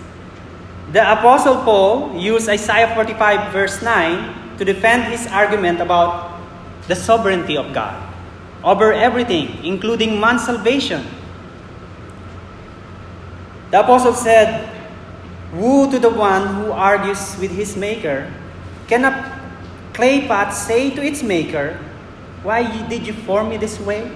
the 0.92 1.00
Apostle 1.00 1.64
Paul 1.64 2.18
used 2.20 2.50
Isaiah 2.50 2.94
45, 2.94 3.54
verse 3.54 3.82
9, 3.82 4.58
to 4.58 4.66
defend 4.66 5.06
his 5.08 5.26
argument 5.28 5.80
about 5.80 6.31
the 6.92 6.96
sovereignty 7.00 7.56
of 7.56 7.72
God 7.72 7.96
over 8.68 8.92
everything, 8.92 9.64
including 9.64 10.20
man's 10.20 10.44
salvation. 10.44 11.08
The 13.72 13.80
Apostle 13.80 14.14
said, 14.14 14.68
Woe 15.54 15.90
to 15.90 16.00
the 16.00 16.10
one 16.10 16.56
who 16.56 16.72
argues 16.72 17.38
with 17.40 17.52
his 17.52 17.78
Maker. 17.78 18.28
Can 18.88 19.06
a 19.06 19.16
clay 19.94 20.28
pot 20.28 20.52
say 20.52 20.92
to 20.92 21.02
its 21.02 21.24
Maker, 21.24 21.80
Why 22.44 22.68
did 22.90 23.08
you 23.08 23.14
form 23.14 23.50
me 23.50 23.58
this 23.58 23.80
way? 23.80 24.12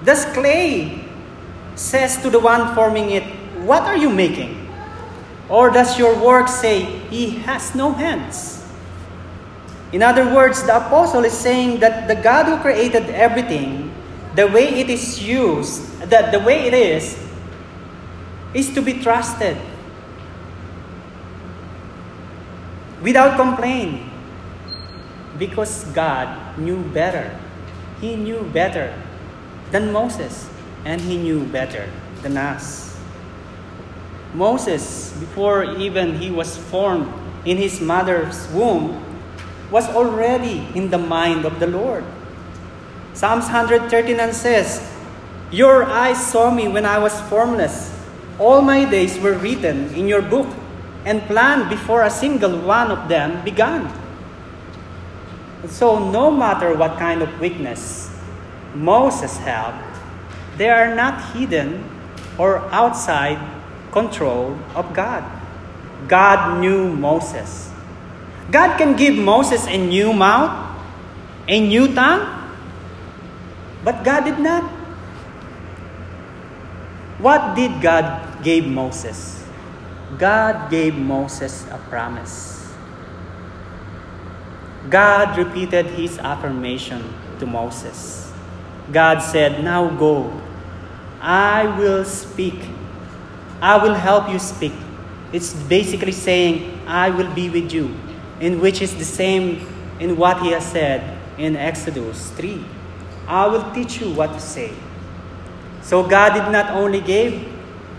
Thus, 0.00 0.24
clay 0.32 1.04
says 1.74 2.16
to 2.22 2.30
the 2.30 2.40
one 2.40 2.74
forming 2.74 3.10
it, 3.10 3.24
What 3.60 3.82
are 3.82 3.96
you 3.96 4.08
making? 4.08 4.56
Or 5.50 5.68
does 5.68 5.98
your 5.98 6.16
work 6.16 6.48
say, 6.48 6.84
He 7.12 7.44
has 7.44 7.74
no 7.74 7.92
hands? 7.92 8.61
In 9.92 10.02
other 10.02 10.24
words, 10.34 10.64
the 10.64 10.76
apostle 10.76 11.24
is 11.24 11.36
saying 11.36 11.80
that 11.80 12.08
the 12.08 12.16
God 12.16 12.46
who 12.46 12.56
created 12.58 13.10
everything, 13.10 13.92
the 14.34 14.48
way 14.48 14.80
it 14.80 14.88
is 14.88 15.22
used, 15.22 16.00
that 16.08 16.32
the 16.32 16.40
way 16.40 16.66
it 16.66 16.72
is, 16.72 17.20
is 18.54 18.72
to 18.74 18.80
be 18.80 19.00
trusted 19.00 19.56
without 23.02 23.36
complaint 23.36 24.08
because 25.38 25.84
God 25.92 26.56
knew 26.56 26.82
better. 26.94 27.28
He 28.00 28.16
knew 28.16 28.42
better 28.52 28.94
than 29.70 29.92
Moses, 29.92 30.48
and 30.84 31.00
he 31.00 31.16
knew 31.16 31.44
better 31.46 31.88
than 32.22 32.36
us. 32.36 32.96
Moses, 34.34 35.12
before 35.20 35.64
even 35.76 36.16
he 36.16 36.30
was 36.30 36.56
formed 36.56 37.12
in 37.44 37.56
his 37.56 37.80
mother's 37.80 38.48
womb, 38.48 39.11
was 39.72 39.88
already 39.88 40.68
in 40.74 40.90
the 40.90 40.98
mind 40.98 41.46
of 41.46 41.58
the 41.58 41.66
Lord. 41.66 42.04
Psalms 43.14 43.44
139 43.44 44.32
says, 44.32 44.84
Your 45.50 45.84
eyes 45.84 46.20
saw 46.20 46.52
me 46.52 46.68
when 46.68 46.84
I 46.84 46.98
was 46.98 47.18
formless. 47.32 47.88
All 48.38 48.60
my 48.60 48.84
days 48.84 49.18
were 49.18 49.32
written 49.32 49.88
in 49.94 50.06
your 50.06 50.20
book 50.20 50.48
and 51.06 51.22
planned 51.22 51.70
before 51.70 52.02
a 52.02 52.10
single 52.10 52.60
one 52.60 52.90
of 52.90 53.08
them 53.08 53.42
began. 53.44 53.88
So, 55.68 56.10
no 56.10 56.30
matter 56.30 56.76
what 56.76 56.98
kind 56.98 57.22
of 57.22 57.40
weakness 57.40 58.12
Moses 58.74 59.38
had, 59.38 59.72
they 60.58 60.68
are 60.68 60.94
not 60.94 61.32
hidden 61.32 61.88
or 62.36 62.58
outside 62.68 63.40
control 63.90 64.58
of 64.74 64.92
God. 64.92 65.24
God 66.08 66.60
knew 66.60 66.92
Moses. 66.92 67.71
God 68.50 68.76
can 68.76 68.96
give 68.96 69.14
Moses 69.14 69.66
a 69.66 69.78
new 69.78 70.12
mouth, 70.12 70.50
a 71.48 71.60
new 71.60 71.92
tongue, 71.94 72.26
but 73.84 74.04
God 74.04 74.24
did 74.24 74.38
not. 74.38 74.64
What 77.18 77.54
did 77.54 77.80
God 77.80 78.42
give 78.42 78.66
Moses? 78.66 79.44
God 80.18 80.70
gave 80.70 80.94
Moses 80.94 81.64
a 81.70 81.78
promise. 81.88 82.66
God 84.90 85.38
repeated 85.38 85.86
his 85.86 86.18
affirmation 86.18 87.02
to 87.38 87.46
Moses. 87.46 88.32
God 88.90 89.20
said, 89.20 89.62
Now 89.62 89.88
go. 89.88 90.32
I 91.20 91.64
will 91.78 92.04
speak. 92.04 92.58
I 93.62 93.78
will 93.78 93.94
help 93.94 94.28
you 94.28 94.40
speak. 94.40 94.74
It's 95.32 95.54
basically 95.54 96.12
saying, 96.12 96.82
I 96.86 97.10
will 97.10 97.32
be 97.32 97.48
with 97.48 97.72
you, 97.72 97.94
in 98.42 98.60
which 98.60 98.82
is 98.82 98.98
the 98.98 99.06
same 99.06 99.64
in 100.00 100.18
what 100.18 100.42
he 100.42 100.50
has 100.50 100.66
said 100.66 101.16
in 101.38 101.54
Exodus 101.54 102.28
3. 102.34 102.58
I 103.30 103.46
will 103.46 103.62
teach 103.72 104.02
you 104.02 104.10
what 104.10 104.34
to 104.34 104.40
say. 104.40 104.74
So 105.80 106.02
God 106.02 106.34
did 106.34 106.50
not 106.50 106.74
only 106.74 107.00
give 107.00 107.38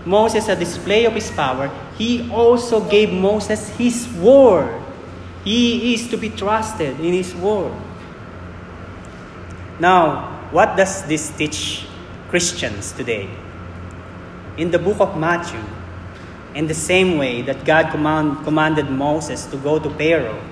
Moses 0.04 0.46
a 0.48 0.54
display 0.54 1.06
of 1.06 1.14
his 1.14 1.30
power, 1.30 1.72
he 1.96 2.28
also 2.30 2.84
gave 2.84 3.10
Moses 3.10 3.70
his 3.80 4.06
word. 4.20 4.68
He 5.44 5.94
is 5.94 6.08
to 6.08 6.18
be 6.18 6.28
trusted 6.28 7.00
in 7.00 7.12
his 7.16 7.34
word. 7.34 7.72
Now, 9.80 10.28
what 10.52 10.76
does 10.76 11.04
this 11.08 11.32
teach 11.32 11.88
Christians 12.28 12.92
today? 12.92 13.30
In 14.56 14.70
the 14.70 14.78
book 14.78 15.00
of 15.00 15.16
Matthew, 15.16 15.60
in 16.54 16.66
the 16.66 16.74
same 16.74 17.18
way 17.18 17.42
that 17.42 17.64
God 17.64 17.90
command, 17.90 18.44
commanded 18.44 18.90
Moses 18.90 19.46
to 19.46 19.56
go 19.56 19.78
to 19.78 19.90
Pharaoh, 19.90 20.42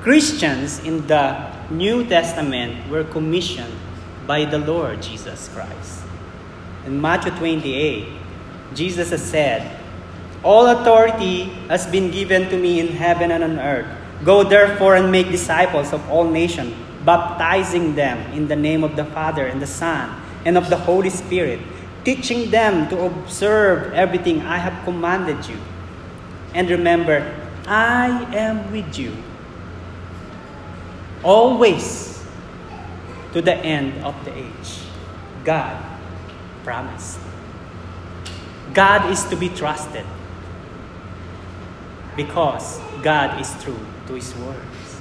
Christians 0.00 0.78
in 0.80 1.06
the 1.06 1.50
New 1.70 2.06
Testament 2.06 2.88
were 2.88 3.04
commissioned 3.04 3.74
by 4.26 4.44
the 4.44 4.58
Lord 4.58 5.02
Jesus 5.02 5.48
Christ. 5.52 6.02
In 6.86 7.00
Matthew 7.00 7.32
28, 7.32 8.08
Jesus 8.74 9.10
has 9.10 9.22
said, 9.22 9.78
All 10.44 10.66
authority 10.66 11.44
has 11.68 11.86
been 11.86 12.10
given 12.10 12.48
to 12.48 12.56
me 12.56 12.80
in 12.80 12.88
heaven 12.88 13.30
and 13.30 13.42
on 13.42 13.58
earth. 13.58 13.86
Go 14.24 14.44
therefore 14.44 14.96
and 14.96 15.10
make 15.10 15.30
disciples 15.30 15.92
of 15.92 16.08
all 16.10 16.24
nations, 16.24 16.74
baptizing 17.04 17.94
them 17.94 18.18
in 18.32 18.48
the 18.48 18.56
name 18.56 18.84
of 18.84 18.96
the 18.96 19.04
Father 19.04 19.46
and 19.46 19.60
the 19.60 19.66
Son 19.66 20.08
and 20.44 20.56
of 20.56 20.70
the 20.70 20.76
Holy 20.76 21.10
Spirit, 21.10 21.60
teaching 22.04 22.50
them 22.50 22.88
to 22.88 23.04
observe 23.04 23.92
everything 23.94 24.42
I 24.42 24.58
have 24.58 24.84
commanded 24.84 25.46
you. 25.48 25.58
And 26.54 26.70
remember, 26.70 27.34
I 27.66 28.08
am 28.34 28.72
with 28.72 28.98
you 28.98 29.12
always 31.22 32.24
to 33.32 33.42
the 33.42 33.54
end 33.56 34.02
of 34.04 34.14
the 34.24 34.32
age. 34.34 34.80
God 35.44 35.76
promised. 36.64 37.18
God 38.74 39.10
is 39.10 39.24
to 39.24 39.36
be 39.36 39.48
trusted 39.48 40.04
because 42.16 42.80
God 43.02 43.40
is 43.40 43.50
true 43.62 43.78
to 44.06 44.14
His 44.14 44.34
words. 44.36 45.00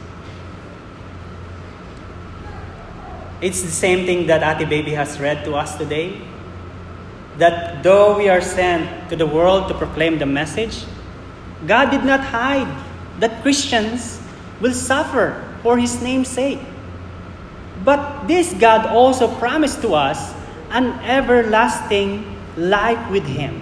It's 3.41 3.61
the 3.61 3.71
same 3.71 4.05
thing 4.05 4.27
that 4.27 4.41
Ati 4.41 4.65
Baby 4.65 4.91
has 4.91 5.19
read 5.19 5.45
to 5.45 5.55
us 5.55 5.77
today. 5.77 6.21
That 7.37 7.83
though 7.83 8.17
we 8.17 8.29
are 8.29 8.41
sent 8.41 9.09
to 9.09 9.15
the 9.15 9.25
world 9.25 9.67
to 9.69 9.73
proclaim 9.73 10.17
the 10.17 10.25
message, 10.25 10.85
God 11.65 11.91
did 11.91 12.03
not 12.03 12.19
hide 12.19 12.69
that 13.19 13.41
Christians 13.41 14.21
will 14.61 14.73
suffer 14.73 15.43
for 15.61 15.77
His 15.77 16.01
name's 16.01 16.29
sake. 16.29 16.59
But 17.83 18.27
this 18.27 18.53
God 18.53 18.85
also 18.87 19.27
promised 19.35 19.81
to 19.81 19.93
us 19.93 20.33
an 20.71 20.97
everlasting 21.05 22.25
life 22.57 22.99
with 23.09 23.25
Him. 23.25 23.61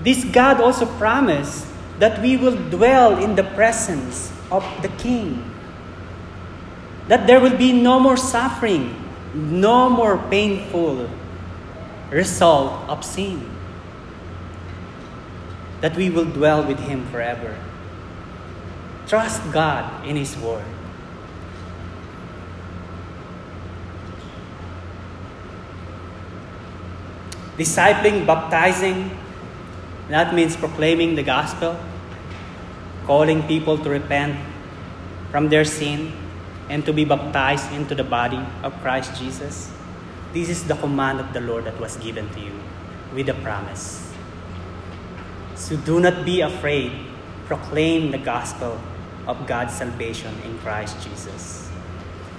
This 0.00 0.24
God 0.24 0.60
also 0.60 0.86
promised 0.96 1.66
that 1.98 2.22
we 2.22 2.36
will 2.36 2.56
dwell 2.70 3.18
in 3.18 3.34
the 3.34 3.44
presence 3.44 4.32
of 4.50 4.64
the 4.82 4.88
King. 5.00 5.44
That 7.08 7.26
there 7.26 7.40
will 7.40 7.56
be 7.56 7.72
no 7.72 7.98
more 7.98 8.16
suffering, 8.16 8.94
no 9.34 9.90
more 9.90 10.18
painful 10.30 11.08
result 12.10 12.88
of 12.88 13.04
sin. 13.04 13.48
That 15.80 15.96
we 15.96 16.10
will 16.10 16.24
dwell 16.24 16.64
with 16.66 16.78
Him 16.80 17.06
forever. 17.06 17.56
Trust 19.06 19.42
God 19.52 20.06
in 20.06 20.16
His 20.16 20.36
Word. 20.36 20.64
Discipling, 27.56 28.26
baptizing, 28.26 29.10
that 30.08 30.34
means 30.34 30.56
proclaiming 30.56 31.16
the 31.16 31.22
gospel, 31.22 31.76
calling 33.04 33.42
people 33.44 33.76
to 33.78 33.90
repent 33.90 34.38
from 35.30 35.48
their 35.48 35.64
sin 35.64 36.12
and 36.68 36.84
to 36.86 36.92
be 36.92 37.04
baptized 37.04 37.72
into 37.72 37.94
the 37.94 38.04
body 38.04 38.40
of 38.62 38.72
Christ 38.80 39.18
Jesus. 39.18 39.72
This 40.32 40.48
is 40.50 40.64
the 40.64 40.74
command 40.76 41.20
of 41.20 41.32
the 41.32 41.40
Lord 41.40 41.64
that 41.64 41.80
was 41.80 41.96
given 41.96 42.28
to 42.30 42.40
you 42.40 42.52
with 43.14 43.28
a 43.28 43.34
promise. 43.34 44.12
So 45.54 45.76
do 45.76 46.00
not 46.00 46.24
be 46.24 46.42
afraid. 46.42 46.92
Proclaim 47.46 48.10
the 48.10 48.18
gospel 48.18 48.78
of 49.26 49.46
God's 49.46 49.74
salvation 49.74 50.34
in 50.44 50.58
Christ 50.58 51.00
Jesus. 51.02 51.70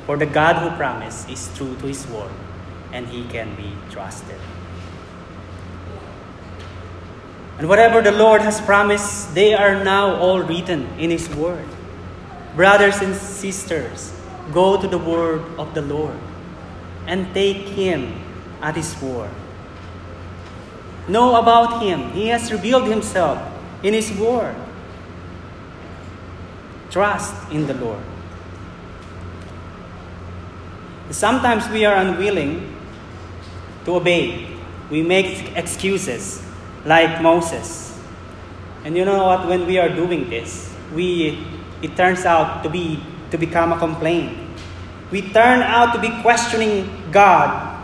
For 0.06 0.18
the 0.18 0.28
God 0.28 0.58
who 0.58 0.76
promised 0.78 1.30
is 1.30 1.50
true 1.58 1.76
to 1.78 1.88
his 1.88 2.06
word 2.08 2.32
and 2.94 3.08
he 3.08 3.26
can 3.28 3.56
be 3.56 3.74
trusted. 3.90 4.40
And 7.58 7.68
whatever 7.68 8.02
the 8.02 8.14
Lord 8.14 8.42
has 8.42 8.62
promised, 8.62 9.36
they 9.36 9.54
are 9.54 9.84
now 9.84 10.16
all 10.16 10.42
written 10.42 10.88
in 10.98 11.12
His 11.12 11.28
Word. 11.36 11.68
Brothers 12.56 13.02
and 13.02 13.14
sisters, 13.14 14.14
go 14.54 14.82
to 14.82 14.88
the 14.88 14.98
Word 14.98 15.44
of 15.60 15.74
the 15.74 15.82
Lord 15.82 16.16
and 17.10 17.34
take 17.34 17.66
Him 17.74 18.14
at 18.62 18.78
His 18.78 18.94
word. 19.02 19.34
Know 21.10 21.42
about 21.42 21.82
Him. 21.82 22.12
He 22.14 22.28
has 22.28 22.52
revealed 22.52 22.86
Himself 22.88 23.42
in 23.82 23.96
His 23.96 24.14
Word. 24.14 24.56
Trust 26.92 27.34
in 27.52 27.66
the 27.66 27.74
Lord. 27.74 28.02
Sometimes 31.10 31.68
we 31.70 31.84
are 31.86 31.98
unwilling 31.98 32.78
to 33.86 33.96
obey. 33.96 34.46
We 34.92 35.02
make 35.02 35.58
excuses 35.58 36.46
like 36.86 37.22
Moses. 37.22 37.98
And 38.86 38.96
you 38.96 39.04
know 39.04 39.26
what? 39.26 39.48
When 39.48 39.66
we 39.66 39.80
are 39.80 39.90
doing 39.90 40.30
this, 40.30 40.72
we 40.94 41.42
it 41.82 41.96
turns 41.98 42.26
out 42.26 42.62
to 42.64 42.70
be 42.70 43.02
to 43.32 43.38
become 43.38 43.74
a 43.74 43.80
complaint. 43.80 44.49
We 45.12 45.22
turn 45.22 45.62
out 45.62 45.94
to 45.96 46.00
be 46.00 46.10
questioning 46.22 47.12
God 47.12 47.78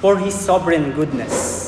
for 0.00 0.18
His 0.18 0.34
sovereign 0.34 0.92
goodness. 0.92 1.62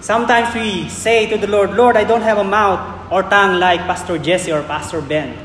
Sometimes 0.00 0.54
we 0.54 0.88
say 0.88 1.26
to 1.28 1.38
the 1.38 1.46
Lord, 1.46 1.74
Lord, 1.74 1.96
I 1.96 2.04
don't 2.04 2.22
have 2.22 2.38
a 2.38 2.44
mouth 2.44 3.10
or 3.10 3.22
tongue 3.22 3.58
like 3.58 3.80
Pastor 3.80 4.18
Jesse 4.18 4.52
or 4.52 4.62
Pastor 4.62 5.00
Ben 5.00 5.36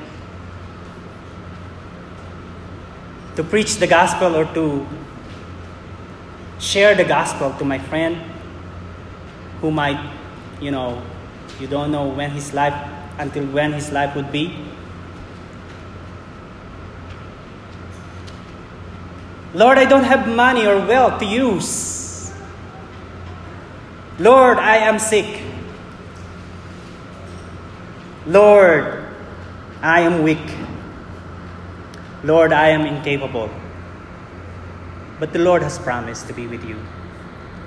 to 3.35 3.43
preach 3.43 3.77
the 3.77 3.87
gospel 3.87 4.35
or 4.35 4.43
to 4.53 4.85
share 6.59 6.93
the 6.93 7.05
gospel 7.05 7.53
to 7.53 7.63
my 7.63 7.79
friend 7.79 8.17
who 9.61 9.71
might, 9.71 10.11
you 10.59 10.71
know, 10.71 11.01
you 11.57 11.67
don't 11.67 11.91
know 11.91 12.07
when 12.07 12.31
his 12.31 12.53
life, 12.53 12.75
until 13.17 13.45
when 13.47 13.71
his 13.71 13.91
life 13.91 14.13
would 14.15 14.29
be. 14.29 14.68
Lord, 19.53 19.77
I 19.77 19.85
don't 19.85 20.03
have 20.03 20.27
money 20.27 20.67
or 20.67 20.77
wealth 20.85 21.19
to 21.19 21.25
use. 21.25 22.31
Lord, 24.19 24.57
I 24.57 24.77
am 24.77 24.99
sick. 24.99 25.41
Lord, 28.27 29.05
I 29.81 30.01
am 30.01 30.21
weak. 30.21 30.43
Lord, 32.23 32.53
I 32.53 32.69
am 32.69 32.85
incapable. 32.85 33.49
But 35.19 35.33
the 35.33 35.39
Lord 35.39 35.63
has 35.63 35.79
promised 35.79 36.27
to 36.27 36.33
be 36.33 36.47
with 36.47 36.63
you. 36.63 36.77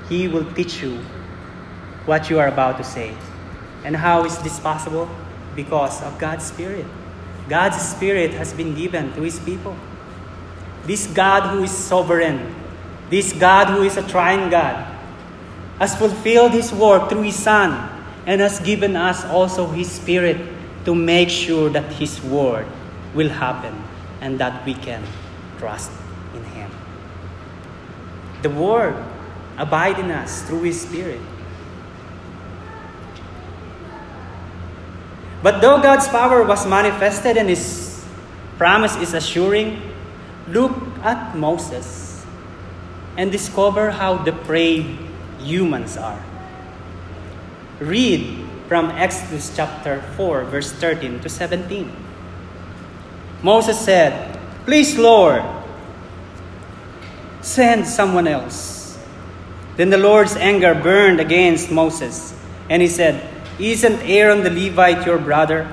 He 0.09 0.29
will 0.29 0.45
teach 0.53 0.83
you 0.83 0.99
what 2.07 2.31
you 2.31 2.39
are 2.39 2.49
about 2.49 2.77
to 2.79 2.85
say. 2.85 3.15
And 3.85 3.97
how 3.97 4.25
is 4.25 4.39
this 4.39 4.61
possible? 4.61 5.09
Because 5.57 6.03
of 6.03 6.19
God's 6.19 6.45
Spirit. 6.45 6.87
God's 7.49 7.81
Spirit 7.81 8.33
has 8.35 8.53
been 8.53 8.75
given 8.75 9.13
to 9.15 9.23
His 9.23 9.41
people. 9.41 9.77
This 10.87 11.07
God 11.07 11.55
who 11.55 11.63
is 11.63 11.71
sovereign, 11.71 12.55
this 13.11 13.33
God 13.33 13.69
who 13.69 13.83
is 13.83 13.97
a 13.97 14.03
triune 14.03 14.51
God, 14.51 14.87
has 15.79 15.95
fulfilled 15.97 16.53
His 16.53 16.73
work 16.73 17.09
through 17.09 17.23
His 17.23 17.37
Son 17.37 17.89
and 18.27 18.41
has 18.41 18.59
given 18.61 18.97
us 18.97 19.25
also 19.25 19.67
His 19.67 19.91
Spirit 19.91 20.39
to 20.85 20.95
make 20.95 21.29
sure 21.29 21.71
that 21.71 21.93
His 21.93 22.23
word 22.23 22.67
will 23.15 23.29
happen 23.29 23.75
and 24.21 24.39
that 24.39 24.65
we 24.65 24.75
can 24.75 25.03
trust 25.59 25.91
in 26.35 26.43
Him. 26.45 26.71
The 28.43 28.51
Word 28.51 28.97
abide 29.59 29.99
in 29.99 30.11
us 30.11 30.43
through 30.43 30.63
His 30.63 30.81
Spirit. 30.81 31.21
But 35.43 35.61
though 35.61 35.83
God's 35.83 36.09
power 36.09 36.43
was 36.45 36.67
manifested 36.67 37.37
and 37.37 37.49
His 37.49 38.05
promise 38.59 38.97
is 38.97 39.15
assuring, 39.15 39.92
look 40.53 40.77
at 41.03 41.35
Moses 41.37 42.25
and 43.17 43.33
discover 43.33 43.91
how 43.91 44.19
depraved 44.19 45.01
humans 45.41 45.97
are. 45.97 46.23
Read 47.81 48.45
from 48.69 48.91
Exodus 48.91 49.55
chapter 49.57 50.03
4, 50.17 50.45
verse 50.45 50.73
13 50.73 51.21
to 51.21 51.29
17. 51.29 51.91
Moses 53.43 53.79
said, 53.79 54.39
Please, 54.65 54.97
Lord, 54.97 55.43
send 57.41 57.87
someone 57.87 58.29
else. 58.29 58.99
Then 59.77 59.91
the 59.91 59.99
Lord's 59.99 60.37
anger 60.37 60.75
burned 60.75 61.19
against 61.19 61.71
Moses, 61.71 62.39
and 62.69 62.81
he 62.81 62.89
said, 62.89 63.27
Isn't 63.59 64.01
Aaron 64.03 64.43
the 64.43 64.51
Levite 64.51 65.07
your 65.07 65.19
brother? 65.19 65.67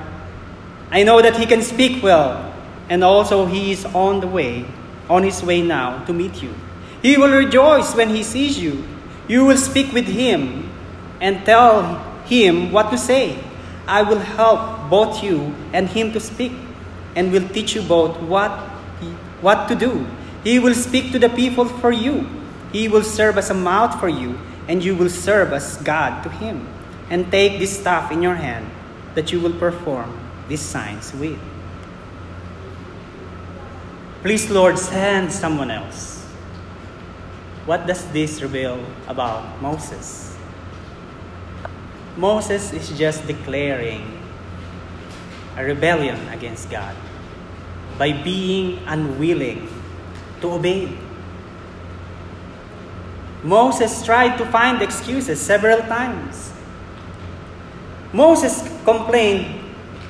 I 0.90 1.04
know 1.04 1.22
that 1.22 1.36
he 1.36 1.46
can 1.46 1.62
speak 1.62 2.02
well, 2.02 2.49
and 2.90 3.02
also 3.02 3.46
he 3.46 3.70
is 3.70 3.86
on 3.86 4.20
the 4.20 4.26
way, 4.26 4.66
on 5.08 5.22
his 5.22 5.42
way 5.42 5.62
now 5.62 6.04
to 6.04 6.12
meet 6.12 6.42
you. 6.42 6.52
He 7.00 7.16
will 7.16 7.32
rejoice 7.32 7.94
when 7.94 8.10
he 8.10 8.22
sees 8.22 8.58
you. 8.58 8.84
You 9.28 9.46
will 9.46 9.56
speak 9.56 9.92
with 9.94 10.06
him 10.06 10.68
and 11.20 11.46
tell 11.46 12.02
him 12.26 12.72
what 12.72 12.90
to 12.90 12.98
say. 12.98 13.38
I 13.86 14.02
will 14.02 14.18
help 14.18 14.90
both 14.90 15.22
you 15.22 15.54
and 15.72 15.88
him 15.88 16.12
to 16.12 16.20
speak, 16.20 16.52
and 17.16 17.32
will 17.32 17.48
teach 17.48 17.74
you 17.74 17.82
both 17.82 18.20
what, 18.20 18.50
what 19.40 19.68
to 19.68 19.74
do. 19.74 20.06
He 20.44 20.58
will 20.58 20.74
speak 20.74 21.12
to 21.12 21.18
the 21.18 21.28
people 21.28 21.64
for 21.64 21.90
you. 21.90 22.26
He 22.72 22.88
will 22.88 23.02
serve 23.02 23.38
as 23.38 23.50
a 23.50 23.54
mouth 23.54 23.98
for 23.98 24.08
you, 24.08 24.38
and 24.68 24.82
you 24.82 24.94
will 24.94 25.10
serve 25.10 25.52
as 25.52 25.76
God 25.78 26.22
to 26.22 26.28
him, 26.28 26.66
and 27.08 27.30
take 27.30 27.58
this 27.58 27.78
staff 27.78 28.12
in 28.12 28.22
your 28.22 28.36
hand 28.36 28.66
that 29.14 29.32
you 29.32 29.40
will 29.40 29.54
perform 29.58 30.18
these 30.48 30.60
signs 30.60 31.12
with. 31.14 31.38
Please, 34.20 34.50
Lord, 34.50 34.78
send 34.78 35.32
someone 35.32 35.70
else. 35.70 36.20
What 37.64 37.86
does 37.86 38.04
this 38.12 38.42
reveal 38.42 38.76
about 39.08 39.62
Moses? 39.62 40.36
Moses 42.20 42.72
is 42.76 42.92
just 42.98 43.26
declaring 43.26 44.04
a 45.56 45.64
rebellion 45.64 46.20
against 46.28 46.68
God 46.68 46.94
by 47.96 48.12
being 48.12 48.84
unwilling 48.84 49.72
to 50.44 50.52
obey. 50.52 50.92
Moses 53.42 54.04
tried 54.04 54.36
to 54.36 54.44
find 54.52 54.82
excuses 54.82 55.40
several 55.40 55.80
times. 55.88 56.52
Moses 58.12 58.68
complained 58.84 59.64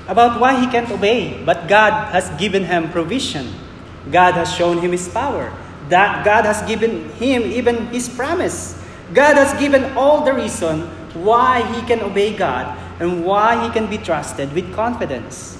about 0.08 0.40
why 0.40 0.58
he 0.58 0.66
can't 0.66 0.90
obey, 0.90 1.38
but 1.46 1.68
God 1.68 2.11
has 2.11 2.26
given 2.40 2.64
him 2.64 2.90
provision. 2.90 3.70
God 4.11 4.34
has 4.34 4.53
shown 4.55 4.78
him 4.78 4.92
his 4.92 5.09
power. 5.09 5.53
That 5.88 6.24
God 6.24 6.44
has 6.44 6.62
given 6.68 7.11
him 7.20 7.42
even 7.42 7.88
his 7.88 8.09
promise. 8.09 8.78
God 9.12 9.36
has 9.36 9.59
given 9.59 9.84
all 9.96 10.24
the 10.24 10.32
reason 10.32 10.86
why 11.14 11.62
he 11.74 11.82
can 11.86 12.01
obey 12.01 12.36
God 12.36 12.78
and 13.01 13.24
why 13.24 13.66
he 13.66 13.72
can 13.72 13.90
be 13.90 13.98
trusted 13.98 14.53
with 14.53 14.72
confidence. 14.72 15.59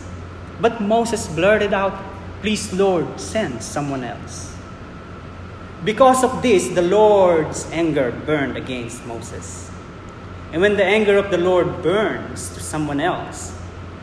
But 0.61 0.80
Moses 0.80 1.26
blurted 1.26 1.74
out, 1.74 1.99
Please, 2.41 2.72
Lord, 2.72 3.20
send 3.20 3.62
someone 3.62 4.03
else. 4.03 4.57
Because 5.84 6.24
of 6.24 6.41
this, 6.41 6.68
the 6.68 6.82
Lord's 6.82 7.68
anger 7.70 8.12
burned 8.24 8.57
against 8.57 9.05
Moses. 9.05 9.70
And 10.53 10.62
when 10.62 10.76
the 10.76 10.84
anger 10.84 11.16
of 11.16 11.30
the 11.30 11.38
Lord 11.38 11.82
burns 11.82 12.49
to 12.55 12.61
someone 12.61 13.01
else, 13.01 13.57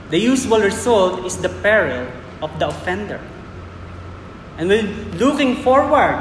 the 0.09 0.19
usual 0.19 0.59
result 0.59 1.25
is 1.25 1.37
the 1.37 1.49
peril 1.49 2.07
of 2.41 2.57
the 2.59 2.67
offender. 2.69 3.19
And 4.57 4.69
when 4.69 5.17
looking 5.17 5.57
forward 5.57 6.17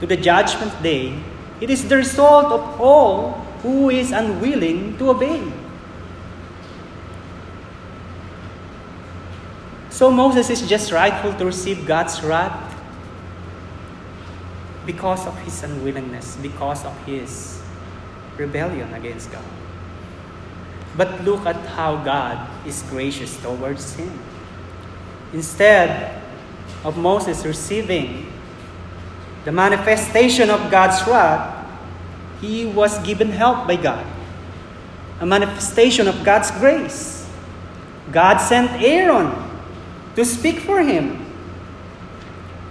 to 0.00 0.06
the 0.06 0.16
judgment 0.16 0.82
day, 0.82 1.18
it 1.60 1.68
is 1.68 1.88
the 1.88 1.96
result 1.96 2.46
of 2.52 2.80
all 2.80 3.32
who 3.62 3.90
is 3.90 4.12
unwilling 4.12 4.96
to 4.98 5.10
obey. 5.10 5.42
So 9.90 10.10
Moses 10.10 10.48
is 10.48 10.62
just 10.66 10.92
rightful 10.92 11.34
to 11.34 11.44
receive 11.44 11.84
God's 11.86 12.22
wrath 12.22 12.70
because 14.86 15.26
of 15.26 15.36
his 15.42 15.62
unwillingness, 15.62 16.36
because 16.40 16.84
of 16.86 16.96
his 17.04 17.60
rebellion 18.38 18.94
against 18.94 19.30
God. 19.30 19.44
But 20.96 21.22
look 21.24 21.44
at 21.44 21.56
how 21.76 22.02
God 22.02 22.48
is 22.66 22.82
gracious 22.88 23.36
towards 23.42 23.94
him. 23.94 24.10
Instead 25.32 26.19
of 26.84 26.96
Moses 26.96 27.44
receiving 27.44 28.32
the 29.44 29.52
manifestation 29.52 30.50
of 30.50 30.70
God's 30.70 31.06
wrath, 31.06 31.66
he 32.40 32.66
was 32.66 32.98
given 33.06 33.30
help 33.30 33.66
by 33.66 33.76
God. 33.76 34.06
A 35.20 35.26
manifestation 35.26 36.08
of 36.08 36.24
God's 36.24 36.50
grace. 36.52 37.28
God 38.12 38.38
sent 38.38 38.70
Aaron 38.82 39.32
to 40.16 40.24
speak 40.24 40.60
for 40.60 40.80
him 40.82 41.30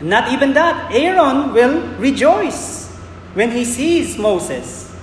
not 0.01 0.31
even 0.31 0.53
that, 0.53 0.91
Aaron 0.93 1.53
will 1.53 1.83
rejoice 1.97 2.87
when 3.33 3.51
he 3.51 3.65
sees 3.65 4.17
Moses. 4.17 4.95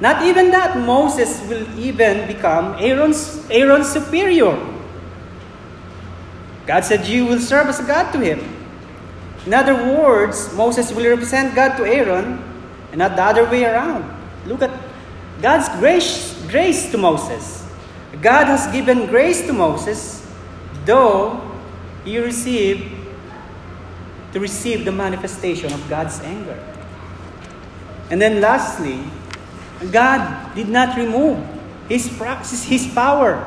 Not 0.00 0.26
even 0.26 0.50
that, 0.50 0.76
Moses 0.78 1.40
will 1.48 1.66
even 1.78 2.26
become 2.26 2.74
Aaron's, 2.80 3.46
Aaron's 3.50 3.88
superior. 3.88 4.58
God 6.66 6.84
said, 6.84 7.06
You 7.06 7.26
will 7.26 7.40
serve 7.40 7.68
as 7.68 7.80
a 7.80 7.84
God 7.84 8.12
to 8.12 8.20
him. 8.20 8.40
In 9.46 9.54
other 9.54 9.74
words, 9.74 10.52
Moses 10.54 10.92
will 10.92 11.08
represent 11.08 11.54
God 11.54 11.76
to 11.76 11.84
Aaron 11.84 12.42
and 12.90 12.98
not 12.98 13.16
the 13.16 13.22
other 13.22 13.44
way 13.50 13.64
around. 13.64 14.04
Look 14.46 14.62
at 14.62 14.70
God's 15.40 15.68
grace, 15.80 16.40
grace 16.48 16.90
to 16.92 16.98
Moses. 16.98 17.66
God 18.20 18.46
has 18.46 18.70
given 18.70 19.06
grace 19.06 19.46
to 19.46 19.52
Moses, 19.52 20.24
though 20.84 21.40
he 22.04 22.18
received 22.18 22.84
to 24.32 24.40
receive 24.40 24.84
the 24.84 24.92
manifestation 24.92 25.72
of 25.72 25.88
God's 25.88 26.20
anger. 26.20 26.58
And 28.10 28.20
then 28.20 28.40
lastly, 28.40 29.02
God 29.90 30.54
did 30.54 30.68
not 30.68 30.96
remove 30.96 31.38
his, 31.88 32.06
his 32.64 32.86
power, 32.94 33.40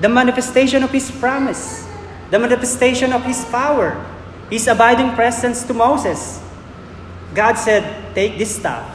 the 0.00 0.08
manifestation 0.08 0.82
of 0.82 0.90
his 0.90 1.10
promise, 1.10 1.86
the 2.34 2.38
manifestation 2.40 3.12
of 3.12 3.22
his 3.22 3.44
power, 3.46 3.94
his 4.50 4.66
abiding 4.66 5.14
presence 5.14 5.62
to 5.62 5.72
Moses. 5.72 6.42
God 7.32 7.54
said, 7.54 7.86
Take 8.12 8.38
this 8.38 8.58
staff 8.58 8.90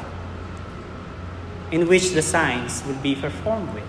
in 1.71 1.87
which 1.87 2.11
the 2.11 2.21
signs 2.21 2.83
will 2.83 2.99
be 2.99 3.15
performed 3.15 3.71
with. 3.73 3.87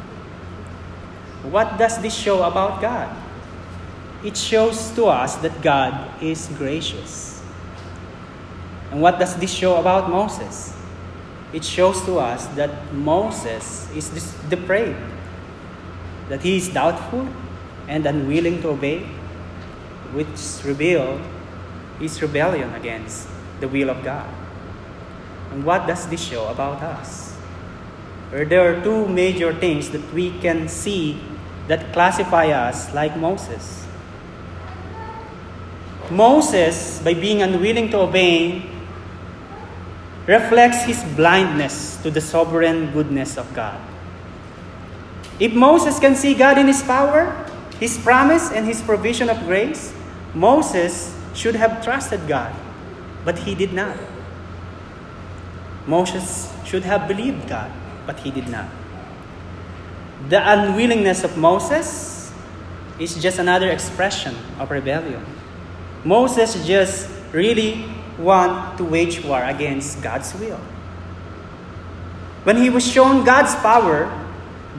What 1.51 1.79
does 1.79 1.99
this 1.99 2.15
show 2.15 2.45
about 2.45 2.81
God? 2.81 3.11
it 4.23 4.37
shows 4.37 4.91
to 4.93 5.07
us 5.07 5.37
that 5.37 5.63
God 5.63 6.23
is 6.23 6.49
gracious. 6.59 7.43
And 8.91 9.01
what 9.01 9.19
does 9.19 9.37
this 9.37 9.53
show 9.53 9.81
about 9.81 10.11
Moses? 10.11 10.77
It 11.53 11.65
shows 11.65 12.05
to 12.05 12.19
us 12.19 12.47
that 12.55 12.93
Moses 12.93 13.89
is 13.97 14.11
depraved, 14.51 15.01
that 16.29 16.43
he 16.43 16.57
is 16.59 16.69
doubtful 16.69 17.27
and 17.89 18.05
unwilling 18.05 18.61
to 18.63 18.69
obey, 18.77 19.09
which 20.13 20.65
reveal 20.65 21.21
his 21.99 22.21
rebellion 22.23 22.75
against 22.75 23.29
the 23.61 23.69
will 23.69 23.91
of 23.91 24.03
God. 24.03 24.29
And 25.53 25.65
what 25.65 25.87
does 25.87 26.09
this 26.09 26.21
show 26.21 26.49
about 26.49 26.83
us? 26.83 27.35
Where 28.31 28.45
there 28.45 28.63
are 28.63 28.83
two 28.83 29.07
major 29.09 29.53
things 29.55 29.91
that 29.91 30.03
we 30.15 30.39
can 30.41 30.69
see 30.69 31.21
that 31.69 31.93
classify 31.93 32.47
us 32.51 32.93
like 32.95 33.17
Moses. 33.17 33.87
Moses, 36.11 37.01
by 37.03 37.15
being 37.15 37.43
unwilling 37.43 37.91
to 37.91 37.99
obey, 37.99 38.67
reflects 40.27 40.83
his 40.83 41.03
blindness 41.15 41.97
to 42.03 42.11
the 42.11 42.21
sovereign 42.21 42.91
goodness 42.93 43.37
of 43.37 43.53
God. 43.55 43.79
If 45.39 45.55
Moses 45.55 45.99
can 45.99 46.15
see 46.15 46.35
God 46.35 46.59
in 46.59 46.67
his 46.67 46.83
power, 46.83 47.33
his 47.79 47.97
promise, 47.99 48.53
and 48.53 48.67
his 48.67 48.83
provision 48.83 49.31
of 49.31 49.39
grace, 49.47 49.93
Moses 50.35 51.17
should 51.35 51.55
have 51.55 51.83
trusted 51.83 52.27
God, 52.29 52.55
but 53.25 53.39
he 53.39 53.55
did 53.55 53.73
not. 53.73 53.97
Moses 55.87 56.53
should 56.65 56.85
have 56.85 57.09
believed 57.09 57.49
God, 57.49 57.71
but 58.07 58.19
he 58.21 58.31
did 58.31 58.49
not. 58.49 58.69
The 60.29 60.39
unwillingness 60.39 61.25
of 61.25 61.37
Moses 61.37 62.33
is 62.99 63.21
just 63.21 63.39
another 63.39 63.71
expression 63.71 64.37
of 64.59 64.71
rebellion. 64.71 65.25
Moses 66.05 66.67
just 66.67 67.09
really 67.33 67.89
want 68.19 68.77
to 68.77 68.85
wage 68.85 69.25
war 69.25 69.43
against 69.43 70.03
God's 70.03 70.35
will. 70.35 70.61
When 72.45 72.57
he 72.57 72.71
was 72.71 72.87
shown 72.87 73.25
God's 73.25 73.55
power, 73.57 74.09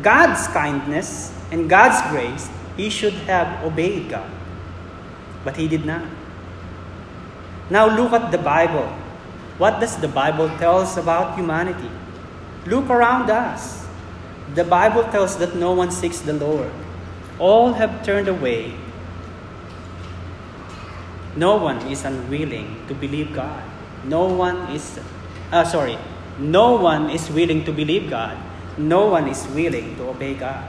God's 0.02 0.47
kindness, 0.47 1.34
and 1.52 1.70
God's 1.70 2.02
grace, 2.10 2.49
he 2.78 2.89
should 2.89 3.14
have 3.28 3.64
obeyed 3.64 4.10
God. 4.10 4.30
But 5.44 5.58
he 5.58 5.68
did 5.68 5.86
not. 5.86 6.06
Now 7.70 7.88
look 7.88 8.14
at 8.14 8.32
the 8.32 8.38
Bible. 8.38 8.88
What 9.58 9.80
does 9.80 9.98
the 9.98 10.08
Bible 10.08 10.50
tell 10.58 10.80
us 10.80 10.98
about 10.98 11.36
humanity? 11.36 11.89
Look 12.66 12.89
around 12.89 13.30
us. 13.30 13.88
The 14.56 14.64
Bible 14.64 15.04
tells 15.06 15.38
that 15.38 15.56
no 15.56 15.72
one 15.72 15.92
seeks 15.92 16.20
the 16.20 16.34
Lord. 16.34 16.70
All 17.39 17.74
have 17.74 18.04
turned 18.04 18.28
away 18.28 18.76
no 21.36 21.56
one 21.56 21.80
is 21.88 22.04
unwilling 22.04 22.86
to 22.88 22.94
believe 22.94 23.34
God. 23.34 23.64
No 24.04 24.26
one 24.26 24.68
is, 24.76 25.00
uh, 25.52 25.64
sorry, 25.64 25.98
no 26.39 26.76
one 26.76 27.10
is 27.10 27.30
willing 27.30 27.64
to 27.64 27.72
believe 27.72 28.10
God. 28.10 28.36
No 28.78 29.08
one 29.08 29.28
is 29.28 29.48
willing 29.56 29.96
to 29.96 30.10
obey 30.10 30.34
God. 30.34 30.68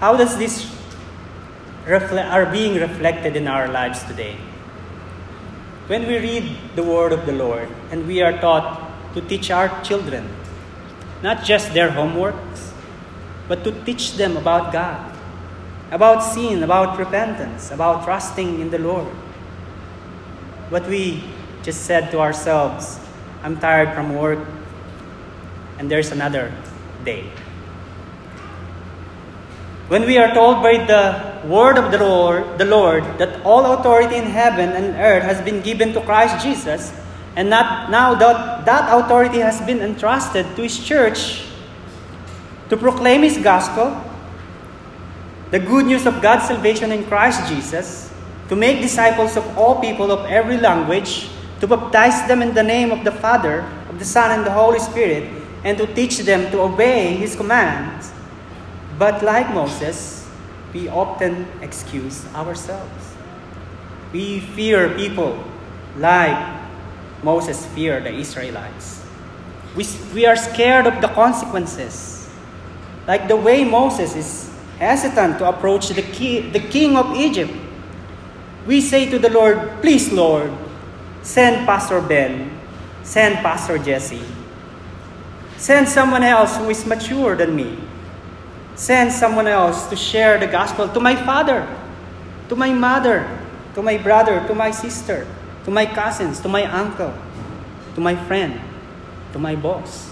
How 0.00 0.16
does 0.16 0.38
this 0.38 0.64
are 1.94 2.46
being 2.46 2.76
reflected 2.76 3.36
in 3.36 3.48
our 3.48 3.68
lives 3.68 4.02
today? 4.04 4.36
When 5.86 6.06
we 6.06 6.18
read 6.18 6.56
the 6.76 6.82
word 6.82 7.12
of 7.12 7.24
the 7.26 7.32
Lord 7.32 7.68
and 7.90 8.06
we 8.06 8.20
are 8.20 8.38
taught 8.38 9.14
to 9.14 9.20
teach 9.22 9.50
our 9.50 9.68
children, 9.82 10.28
not 11.22 11.44
just 11.44 11.72
their 11.72 11.90
homeworks, 11.90 12.72
but 13.48 13.64
to 13.64 13.72
teach 13.84 14.14
them 14.14 14.36
about 14.36 14.72
God 14.72 15.18
about 15.90 16.20
sin, 16.20 16.62
about 16.62 16.98
repentance, 16.98 17.70
about 17.70 18.04
trusting 18.04 18.60
in 18.60 18.70
the 18.70 18.78
Lord. 18.78 19.08
But 20.70 20.86
we 20.86 21.24
just 21.62 21.86
said 21.86 22.10
to 22.10 22.20
ourselves, 22.20 23.00
I'm 23.42 23.58
tired 23.58 23.94
from 23.94 24.14
work, 24.14 24.38
and 25.78 25.90
there's 25.90 26.12
another 26.12 26.52
day. 27.04 27.24
When 29.88 30.04
we 30.04 30.18
are 30.18 30.34
told 30.34 30.62
by 30.62 30.84
the 30.84 31.27
word 31.44 31.78
of 31.78 31.90
the 31.90 31.98
Lord, 31.98 32.58
the 32.58 32.64
Lord 32.64 33.04
that 33.18 33.44
all 33.44 33.74
authority 33.74 34.16
in 34.16 34.24
heaven 34.24 34.70
and 34.70 34.96
earth 34.96 35.22
has 35.22 35.40
been 35.42 35.62
given 35.62 35.92
to 35.94 36.00
Christ 36.00 36.44
Jesus, 36.44 36.92
and 37.36 37.50
not, 37.50 37.90
now 37.90 38.14
that 38.14 38.64
that 38.66 38.88
authority 38.90 39.38
has 39.38 39.60
been 39.60 39.80
entrusted 39.80 40.44
to 40.56 40.62
His 40.62 40.78
church 40.78 41.44
to 42.68 42.76
proclaim 42.76 43.22
His 43.22 43.38
gospel, 43.38 43.96
the 45.50 45.58
good 45.58 45.86
news 45.86 46.06
of 46.06 46.20
God's 46.20 46.48
salvation 46.48 46.92
in 46.92 47.04
Christ 47.04 47.48
Jesus, 47.48 48.12
to 48.48 48.56
make 48.56 48.80
disciples 48.80 49.36
of 49.36 49.44
all 49.56 49.80
people 49.80 50.10
of 50.10 50.26
every 50.26 50.58
language, 50.58 51.28
to 51.60 51.66
baptize 51.66 52.28
them 52.28 52.42
in 52.42 52.54
the 52.54 52.62
name 52.62 52.90
of 52.90 53.04
the 53.04 53.12
Father, 53.12 53.60
of 53.88 53.98
the 53.98 54.04
Son, 54.04 54.30
and 54.30 54.46
the 54.46 54.52
Holy 54.52 54.78
Spirit, 54.78 55.30
and 55.64 55.78
to 55.78 55.86
teach 55.94 56.18
them 56.18 56.50
to 56.50 56.60
obey 56.60 57.14
His 57.16 57.34
commands. 57.34 58.12
But 58.98 59.22
like 59.22 59.52
Moses, 59.54 60.27
we 60.72 60.88
often 60.88 61.46
excuse 61.62 62.26
ourselves. 62.34 63.16
We 64.12 64.40
fear 64.40 64.94
people 64.96 65.42
like 65.96 66.36
Moses 67.22 67.64
feared 67.66 68.04
the 68.04 68.12
Israelites. 68.12 69.04
We, 69.76 69.86
we 70.14 70.26
are 70.26 70.36
scared 70.36 70.86
of 70.86 71.00
the 71.00 71.08
consequences. 71.08 72.28
Like 73.06 73.28
the 73.28 73.36
way 73.36 73.64
Moses 73.64 74.14
is 74.16 74.50
hesitant 74.78 75.38
to 75.38 75.48
approach 75.48 75.88
the, 75.88 76.02
key, 76.02 76.40
the 76.40 76.60
king 76.60 76.96
of 76.96 77.16
Egypt. 77.16 77.52
We 78.66 78.80
say 78.80 79.08
to 79.10 79.18
the 79.18 79.30
Lord, 79.30 79.80
Please, 79.80 80.12
Lord, 80.12 80.52
send 81.22 81.66
Pastor 81.66 82.00
Ben, 82.00 82.50
send 83.02 83.36
Pastor 83.36 83.78
Jesse, 83.78 84.22
send 85.56 85.88
someone 85.88 86.22
else 86.22 86.56
who 86.56 86.68
is 86.70 86.86
mature 86.86 87.34
than 87.34 87.56
me. 87.56 87.78
Send 88.78 89.12
someone 89.12 89.48
else 89.48 89.88
to 89.88 89.96
share 89.96 90.38
the 90.38 90.46
gospel 90.46 90.88
to 90.88 91.00
my 91.00 91.16
father, 91.16 91.66
to 92.48 92.54
my 92.54 92.72
mother, 92.72 93.26
to 93.74 93.82
my 93.82 93.98
brother, 93.98 94.38
to 94.46 94.54
my 94.54 94.70
sister, 94.70 95.26
to 95.64 95.70
my 95.72 95.84
cousins, 95.84 96.38
to 96.40 96.48
my 96.48 96.62
uncle, 96.62 97.12
to 97.96 98.00
my 98.00 98.14
friend, 98.14 98.60
to 99.32 99.38
my 99.40 99.56
boss. 99.56 100.06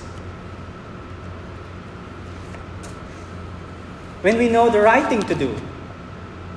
When 4.22 4.36
we 4.36 4.48
know 4.48 4.68
the 4.68 4.80
right 4.80 5.08
thing 5.08 5.22
to 5.22 5.34
do 5.36 5.54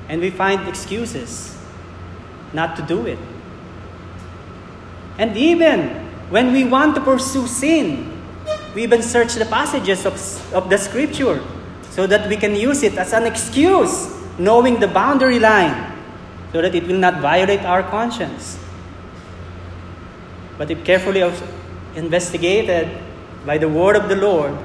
and 0.08 0.20
we 0.20 0.30
find 0.30 0.66
excuses 0.66 1.56
not 2.52 2.74
to 2.74 2.82
do 2.82 3.06
it. 3.06 3.20
And 5.16 5.36
even 5.36 5.90
when 6.28 6.52
we 6.52 6.64
want 6.64 6.96
to 6.96 7.00
pursue 7.00 7.46
sin, 7.46 8.20
we 8.74 8.82
even 8.82 9.00
search 9.00 9.34
the 9.34 9.46
passages 9.46 10.04
of, 10.04 10.14
of 10.52 10.68
the 10.68 10.76
scripture 10.76 11.40
so 11.90 12.06
that 12.06 12.28
we 12.28 12.36
can 12.36 12.54
use 12.54 12.82
it 12.82 12.94
as 12.94 13.12
an 13.12 13.26
excuse, 13.26 14.08
knowing 14.38 14.78
the 14.80 14.88
boundary 14.88 15.38
line, 15.38 15.98
so 16.52 16.62
that 16.62 16.74
it 16.74 16.86
will 16.86 16.98
not 16.98 17.20
violate 17.20 17.60
our 17.60 17.82
conscience. 17.82 18.58
But 20.56 20.70
if 20.70 20.84
carefully 20.84 21.22
investigated 21.96 22.88
by 23.44 23.58
the 23.58 23.68
word 23.68 23.96
of 23.96 24.08
the 24.08 24.16
Lord, 24.16 24.56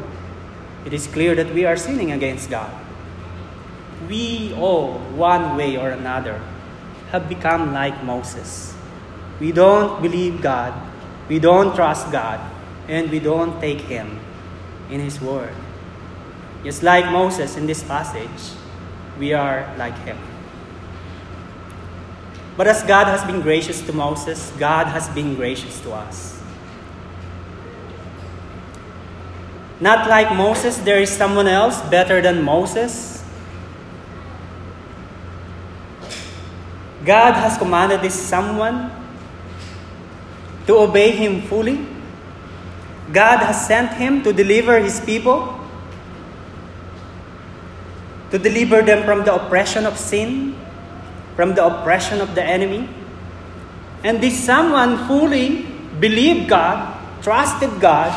it 0.86 0.94
is 0.94 1.08
clear 1.08 1.34
that 1.36 1.54
we 1.54 1.66
are 1.66 1.78
sinning 1.78 2.12
against 2.12 2.50
God. 2.50 2.72
We 4.08 4.54
all, 4.54 5.00
one 5.18 5.58
way 5.58 5.78
or 5.78 5.90
another, 5.90 6.40
have 7.12 7.28
become 7.28 7.74
like 7.74 8.04
Moses. 8.04 8.76
We 9.40 9.52
don't 9.52 10.02
believe 10.02 10.42
God, 10.42 10.74
we 11.28 11.40
don't 11.40 11.76
trust 11.76 12.12
God, 12.12 12.40
and 12.88 13.10
we 13.10 13.20
don't 13.20 13.60
take 13.60 13.82
Him 13.82 14.20
in 14.92 15.00
His 15.00 15.20
word. 15.20 15.54
Just 16.66 16.82
like 16.82 17.06
Moses 17.12 17.58
in 17.58 17.68
this 17.68 17.84
passage, 17.84 18.58
we 19.20 19.34
are 19.34 19.72
like 19.78 19.96
him. 20.00 20.18
But 22.58 22.68
as 22.68 22.82
God 22.84 23.06
has 23.06 23.24
been 23.24 23.42
gracious 23.42 23.82
to 23.86 23.94
Moses, 23.94 24.52
God 24.58 24.88
has 24.88 25.08
been 25.10 25.36
gracious 25.36 25.80
to 25.82 25.92
us. 25.92 26.42
Not 29.80 30.10
like 30.10 30.36
Moses, 30.36 30.78
there 30.78 31.02
is 31.02 31.10
someone 31.10 31.48
else 31.48 31.82
better 31.90 32.22
than 32.22 32.42
Moses. 32.42 33.24
God 37.06 37.34
has 37.34 37.58
commanded 37.58 38.02
this 38.02 38.16
someone 38.16 38.90
to 40.66 40.78
obey 40.78 41.12
him 41.12 41.42
fully. 41.42 41.86
God 43.14 43.38
has 43.40 43.68
sent 43.68 43.94
him 43.94 44.24
to 44.24 44.34
deliver 44.34 44.80
his 44.80 45.00
people, 45.02 45.60
to 48.36 48.40
deliver 48.40 48.82
them 48.82 49.06
from 49.06 49.24
the 49.24 49.34
oppression 49.34 49.86
of 49.86 49.98
sin, 49.98 50.54
from 51.38 51.56
the 51.56 51.64
oppression 51.64 52.20
of 52.20 52.36
the 52.36 52.44
enemy. 52.44 52.84
And 54.04 54.20
this 54.20 54.36
someone 54.36 55.08
fully 55.08 55.64
believed 56.04 56.50
God, 56.50 57.00
trusted 57.24 57.80
God, 57.80 58.12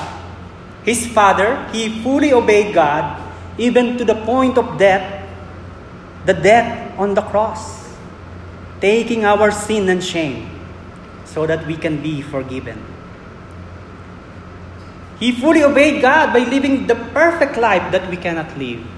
his 0.83 1.07
father, 1.07 1.71
he 1.71 2.03
fully 2.03 2.33
obeyed 2.33 2.75
God, 2.75 3.23
even 3.59 3.97
to 3.97 4.05
the 4.05 4.17
point 4.27 4.59
of 4.59 4.77
death, 4.77 5.07
the 6.27 6.35
death 6.35 6.99
on 6.99 7.15
the 7.15 7.23
cross, 7.23 7.87
taking 8.81 9.25
our 9.25 9.53
sin 9.53 9.89
and 9.89 10.03
shame 10.03 10.51
so 11.27 11.47
that 11.47 11.65
we 11.65 11.77
can 11.77 12.03
be 12.03 12.23
forgiven. 12.23 12.83
He 15.21 15.31
fully 15.31 15.63
obeyed 15.63 16.03
God 16.03 16.33
by 16.33 16.41
living 16.41 16.89
the 16.89 16.97
perfect 17.15 17.57
life 17.57 17.93
that 17.93 18.11
we 18.11 18.17
cannot 18.17 18.59
live. 18.59 18.98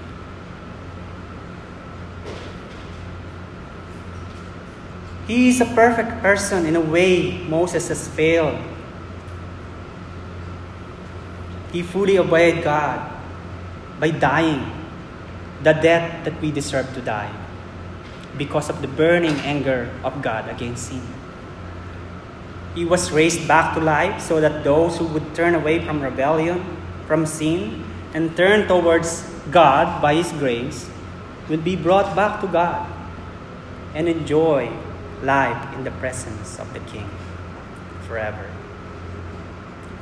He 5.31 5.47
is 5.47 5.61
a 5.61 5.65
perfect 5.71 6.19
person 6.19 6.65
in 6.65 6.75
a 6.75 6.83
way 6.83 7.39
Moses 7.47 7.87
has 7.87 8.03
failed. 8.03 8.59
He 11.71 11.87
fully 11.87 12.19
obeyed 12.19 12.67
God 12.67 12.99
by 13.97 14.11
dying 14.11 14.67
the 15.63 15.71
death 15.71 16.25
that 16.27 16.35
we 16.41 16.51
deserve 16.51 16.93
to 16.95 17.01
die 17.01 17.31
because 18.37 18.67
of 18.69 18.81
the 18.81 18.91
burning 18.91 19.39
anger 19.47 19.87
of 20.03 20.21
God 20.21 20.51
against 20.51 20.91
sin. 20.91 21.07
He 22.75 22.83
was 22.83 23.09
raised 23.15 23.47
back 23.47 23.73
to 23.75 23.79
life 23.79 24.19
so 24.19 24.41
that 24.41 24.65
those 24.65 24.97
who 24.97 25.07
would 25.15 25.33
turn 25.33 25.55
away 25.55 25.79
from 25.79 26.03
rebellion, 26.03 26.59
from 27.07 27.25
sin, 27.25 27.87
and 28.13 28.35
turn 28.35 28.67
towards 28.67 29.23
God 29.49 30.01
by 30.01 30.15
His 30.15 30.29
grace 30.33 30.91
will 31.47 31.63
be 31.63 31.77
brought 31.77 32.17
back 32.17 32.41
to 32.41 32.47
God 32.51 32.83
and 33.95 34.09
enjoy 34.09 34.67
life 35.23 35.73
in 35.75 35.83
the 35.83 35.91
presence 35.91 36.59
of 36.59 36.71
the 36.73 36.79
King 36.79 37.09
forever. 38.07 38.49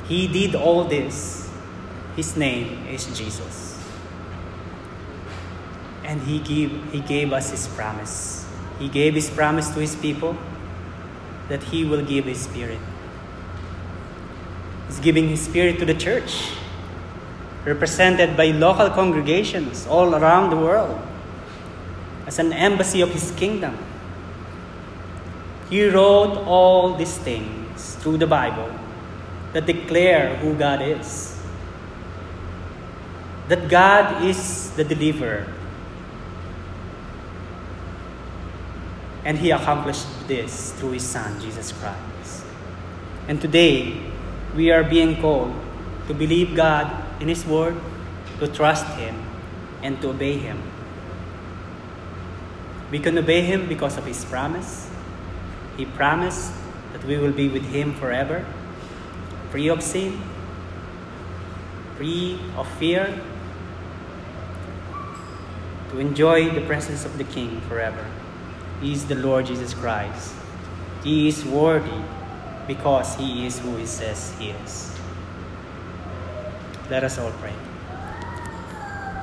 He 0.06 0.26
did 0.26 0.54
all 0.54 0.84
this. 0.84 1.48
His 2.16 2.36
name 2.36 2.86
is 2.88 3.06
Jesus. 3.16 3.78
And 6.04 6.20
he 6.22 6.40
gave, 6.40 6.90
he 6.92 7.00
gave 7.00 7.32
us 7.32 7.50
his 7.50 7.68
promise. 7.68 8.44
He 8.80 8.88
gave 8.88 9.14
his 9.14 9.30
promise 9.30 9.70
to 9.70 9.80
his 9.80 9.94
people 9.94 10.36
that 11.48 11.62
he 11.64 11.84
will 11.84 12.04
give 12.04 12.24
his 12.24 12.40
spirit. 12.40 12.80
He's 14.88 14.98
giving 14.98 15.28
his 15.28 15.40
spirit 15.40 15.78
to 15.78 15.84
the 15.84 15.94
church, 15.94 16.50
represented 17.64 18.36
by 18.36 18.46
local 18.46 18.90
congregations 18.90 19.86
all 19.86 20.16
around 20.16 20.50
the 20.50 20.56
world, 20.56 21.00
as 22.26 22.40
an 22.40 22.52
embassy 22.52 23.00
of 23.00 23.10
his 23.10 23.30
kingdom. 23.32 23.78
He 25.70 25.86
wrote 25.86 26.34
all 26.50 26.94
these 26.94 27.16
things 27.16 27.94
through 28.02 28.18
the 28.18 28.26
Bible 28.26 28.74
that 29.52 29.66
declare 29.66 30.34
who 30.36 30.54
God 30.54 30.82
is. 30.82 31.38
That 33.46 33.68
God 33.68 34.24
is 34.24 34.70
the 34.72 34.82
deliverer. 34.82 35.46
And 39.24 39.38
He 39.38 39.52
accomplished 39.52 40.06
this 40.26 40.72
through 40.72 40.98
His 40.98 41.04
Son, 41.04 41.40
Jesus 41.40 41.70
Christ. 41.70 42.44
And 43.28 43.40
today, 43.40 43.94
we 44.56 44.72
are 44.72 44.82
being 44.82 45.22
called 45.22 45.54
to 46.08 46.14
believe 46.14 46.56
God 46.56 46.90
in 47.22 47.28
His 47.28 47.46
Word, 47.46 47.76
to 48.40 48.48
trust 48.48 48.86
Him, 48.98 49.14
and 49.84 50.00
to 50.02 50.10
obey 50.10 50.36
Him. 50.36 50.60
We 52.90 52.98
can 52.98 53.16
obey 53.18 53.42
Him 53.42 53.68
because 53.68 53.96
of 53.98 54.04
His 54.04 54.24
promise. 54.24 54.89
He 55.80 55.86
promised 55.86 56.52
that 56.92 57.02
we 57.04 57.16
will 57.16 57.32
be 57.32 57.48
with 57.48 57.64
Him 57.64 57.94
forever, 57.94 58.44
free 59.48 59.70
of 59.70 59.82
sin, 59.82 60.20
free 61.96 62.38
of 62.54 62.68
fear, 62.72 63.18
to 65.90 65.98
enjoy 65.98 66.50
the 66.50 66.60
presence 66.66 67.06
of 67.06 67.16
the 67.16 67.24
King 67.24 67.62
forever. 67.62 68.04
He 68.82 68.92
is 68.92 69.06
the 69.06 69.14
Lord 69.14 69.46
Jesus 69.46 69.72
Christ. 69.72 70.34
He 71.02 71.28
is 71.28 71.46
worthy 71.46 72.02
because 72.66 73.14
he 73.14 73.46
is 73.46 73.58
who 73.58 73.74
he 73.76 73.86
says 73.86 74.34
he 74.38 74.50
is. 74.50 74.94
Let 76.90 77.04
us 77.04 77.18
all 77.18 77.32
pray. 77.40 77.54